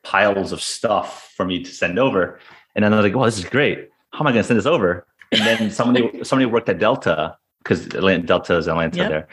piles 0.04 0.52
of 0.52 0.62
stuff 0.62 1.32
for 1.36 1.46
me 1.46 1.64
to 1.64 1.72
send 1.72 2.00
over, 2.00 2.40
and 2.76 2.84
then 2.84 2.94
I 2.94 2.98
was 2.98 3.06
like, 3.06 3.16
"Well, 3.16 3.26
this 3.26 3.38
is 3.38 3.46
great. 3.46 3.90
How 4.12 4.22
am 4.22 4.28
I 4.28 4.32
going 4.32 4.44
to 4.44 4.48
send 4.48 4.60
this 4.60 4.66
over?" 4.66 5.08
And 5.32 5.42
then 5.42 5.72
somebody 5.72 6.24
somebody 6.24 6.46
worked 6.46 6.70
at 6.70 6.80
Delta 6.80 7.38
because 7.64 7.88
Atlanta 7.88 8.26
Delta 8.26 8.58
is 8.58 8.68
Atlanta 8.68 8.98
yep. 8.98 9.10
there, 9.10 9.28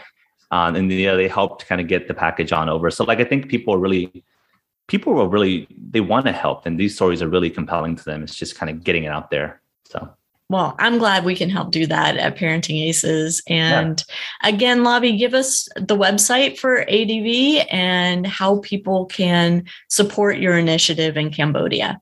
um, 0.50 0.76
and 0.76 0.90
yeah, 0.92 1.14
they 1.14 1.28
helped 1.28 1.66
kind 1.66 1.80
of 1.80 1.88
get 1.88 2.08
the 2.08 2.14
package 2.14 2.52
on 2.52 2.68
over. 2.68 2.90
So 2.90 3.04
like 3.04 3.20
I 3.20 3.24
think 3.24 3.48
people 3.48 3.74
are 3.74 3.78
really 3.78 4.24
people 4.88 5.14
will 5.14 5.28
really 5.28 5.68
they 5.90 6.00
want 6.00 6.26
to 6.26 6.32
help 6.32 6.66
and 6.66 6.80
these 6.80 6.94
stories 6.94 7.22
are 7.22 7.28
really 7.28 7.50
compelling 7.50 7.94
to 7.94 8.04
them 8.04 8.22
it's 8.22 8.34
just 8.34 8.56
kind 8.56 8.70
of 8.70 8.82
getting 8.82 9.04
it 9.04 9.08
out 9.08 9.30
there 9.30 9.60
so 9.84 10.10
well, 10.50 10.74
I'm 10.78 10.96
glad 10.96 11.26
we 11.26 11.36
can 11.36 11.50
help 11.50 11.72
do 11.72 11.86
that 11.86 12.16
at 12.16 12.36
Parenting 12.36 12.82
Aces. 12.82 13.42
And 13.48 14.02
yeah. 14.42 14.48
again, 14.48 14.78
Lavi, 14.78 15.18
give 15.18 15.34
us 15.34 15.68
the 15.76 15.96
website 15.96 16.58
for 16.58 16.88
ADV 16.88 17.66
and 17.70 18.26
how 18.26 18.60
people 18.60 19.04
can 19.06 19.64
support 19.88 20.38
your 20.38 20.56
initiative 20.56 21.18
in 21.18 21.30
Cambodia. 21.30 22.00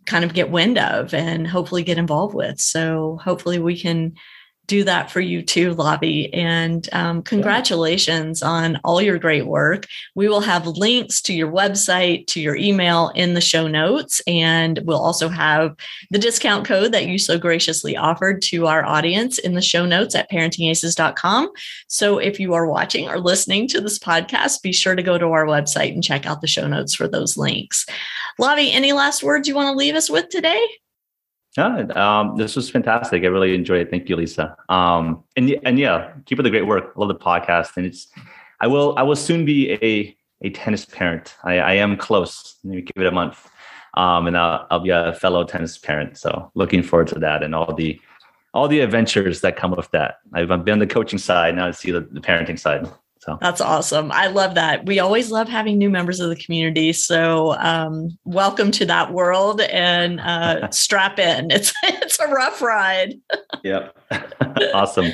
kind 0.08 0.26
of 0.26 0.34
get 0.34 0.50
wind 0.50 0.78
of 0.78 1.14
and 1.14 1.48
hopefully 1.48 1.84
get 1.84 1.98
involved 1.98 2.34
with. 2.34 2.60
So 2.60 3.20
hopefully 3.24 3.60
we 3.60 3.80
can 3.80 4.16
do 4.68 4.84
that 4.84 5.10
for 5.10 5.22
you 5.22 5.42
too, 5.42 5.74
Lavi. 5.76 6.30
And 6.34 6.88
um, 6.94 7.22
congratulations 7.24 8.42
yeah. 8.42 8.50
on 8.50 8.80
all 8.84 9.02
your 9.02 9.18
great 9.18 9.48
work. 9.48 9.88
We 10.14 10.28
will 10.28 10.42
have 10.42 10.68
links 10.68 11.22
to 11.24 11.34
your 11.34 11.52
website, 11.52 12.28
to 12.28 12.42
your 12.42 12.58
email 12.58 13.10
in 13.16 13.34
the 13.34 13.42
show 13.42 13.68
notes. 13.68 14.22
And 14.28 14.80
we'll 14.84 15.00
also 15.00 15.30
have 15.30 15.76
the 16.12 16.20
discount 16.20 16.66
code 16.66 16.92
that 16.92 17.08
you 17.08 17.18
so 17.18 17.40
graciously 17.40 17.96
offered 17.96 18.42
to 18.44 18.68
our 18.68 18.84
audience 18.84 19.38
in 19.38 19.54
the 19.54 19.62
show 19.62 19.86
notes 19.86 20.16
at 20.16 20.30
parentingaces.com. 20.30 21.50
So 21.88 22.20
if 22.20 22.40
you 22.40 22.54
are 22.54 22.68
watching 22.68 23.08
or 23.08 23.20
listening 23.20 23.68
to 23.70 23.82
this 23.82 23.98
podcast, 23.98 24.62
be 24.62 24.74
sure 24.74 24.96
to 24.96 25.04
go 25.04 25.18
to 25.18 25.28
our 25.28 25.46
website 25.46 25.94
and 25.94 26.04
check 26.04 26.26
out 26.26 26.42
the 26.42 26.48
show 26.48 26.68
notes 26.68 26.94
for 26.94 27.08
those 27.08 27.38
links. 27.38 27.86
Lavi, 28.40 28.72
any 28.74 28.92
last 28.92 29.24
words 29.24 29.48
you 29.48 29.56
want 29.56 29.68
to 29.68 29.78
leave 29.78 29.96
us 29.96 30.10
with 30.10 30.28
today? 30.30 30.62
Yeah, 31.58 31.88
um, 31.96 32.38
this 32.38 32.56
was 32.56 32.70
fantastic. 32.70 33.24
I 33.24 33.28
really 33.28 33.56
enjoyed 33.56 33.82
it. 33.82 33.90
Thank 33.90 34.10
you, 34.10 34.16
Lisa. 34.16 34.56
Um, 34.70 35.24
and 35.36 35.56
and 35.66 35.80
yeah, 35.80 36.14
keep 36.26 36.40
up 36.40 36.44
the 36.44 36.52
great 36.52 36.68
work. 36.68 36.94
I 36.96 37.00
love 37.00 37.08
the 37.08 37.16
podcast, 37.16 37.78
and 37.78 37.86
it's. 37.86 38.08
I 38.62 38.68
will. 38.68 38.96
I 38.98 39.02
will 39.02 39.16
soon 39.16 39.44
be 39.44 39.72
a 39.72 40.16
a 40.42 40.52
tennis 40.52 40.86
parent. 40.86 41.36
I, 41.44 41.58
I 41.58 41.74
am 41.74 41.98
close. 41.98 42.58
Maybe 42.64 42.84
give 42.84 43.04
it 43.04 43.08
a 43.08 43.12
month, 43.12 43.50
um, 43.96 44.28
and 44.28 44.38
I'll, 44.38 44.68
I'll 44.70 44.80
be 44.80 44.92
a 44.92 45.14
fellow 45.16 45.44
tennis 45.44 45.80
parent. 45.80 46.18
So 46.18 46.52
looking 46.54 46.84
forward 46.84 47.08
to 47.08 47.20
that 47.20 47.42
and 47.42 47.56
all 47.56 47.74
the 47.74 48.00
all 48.54 48.68
the 48.68 48.82
adventures 48.82 49.42
that 49.42 49.56
come 49.56 49.72
with 49.72 49.90
that. 49.92 50.18
I've 50.34 50.48
been 50.48 50.74
on 50.74 50.80
the 50.80 50.88
coaching 50.88 51.20
side 51.20 51.56
now. 51.56 51.68
I 51.68 51.72
see 51.72 51.92
the, 51.92 52.02
the 52.02 52.22
parenting 52.22 52.60
side. 52.60 52.88
So 53.28 53.38
that's 53.42 53.60
awesome. 53.60 54.10
I 54.14 54.28
love 54.28 54.56
that. 54.56 54.86
We 54.86 55.00
always 55.00 55.32
love 55.32 55.50
having 55.50 55.78
new 55.78 55.90
members 55.90 56.22
of 56.22 56.30
the 56.30 56.36
community. 56.38 56.94
So 56.94 57.56
um, 57.60 58.18
welcome 58.24 58.72
to 58.72 58.86
that 58.86 59.12
world 59.12 59.60
and 59.60 60.22
uh, 60.22 60.70
strap 60.72 61.20
in. 61.20 61.52
It's 61.52 61.74
it's 61.84 62.20
a 62.20 62.28
rough 62.28 62.62
ride. 62.62 63.16
yep. 63.64 63.98
awesome. 64.74 65.12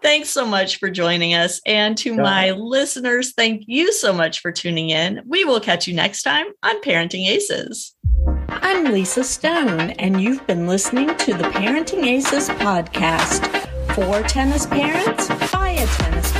Thanks 0.00 0.30
so 0.30 0.46
much 0.46 0.78
for 0.78 0.90
joining 0.90 1.34
us. 1.34 1.60
And 1.66 1.98
to 1.98 2.14
yeah. 2.14 2.22
my 2.22 2.50
listeners, 2.52 3.32
thank 3.32 3.64
you 3.66 3.92
so 3.92 4.12
much 4.12 4.40
for 4.40 4.52
tuning 4.52 4.90
in. 4.90 5.20
We 5.26 5.44
will 5.44 5.60
catch 5.60 5.88
you 5.88 5.94
next 5.94 6.22
time 6.22 6.46
on 6.62 6.80
Parenting 6.82 7.26
Aces. 7.28 7.96
I'm 8.48 8.92
Lisa 8.92 9.24
Stone, 9.24 9.90
and 9.92 10.20
you've 10.20 10.44
been 10.46 10.66
listening 10.66 11.16
to 11.16 11.34
the 11.34 11.44
Parenting 11.44 12.04
Aces 12.04 12.48
podcast 12.48 13.46
for 13.94 14.22
tennis 14.28 14.66
parents 14.66 15.28
by 15.52 15.70
a 15.70 15.86
tennis 15.86 16.30
parent 16.32 16.39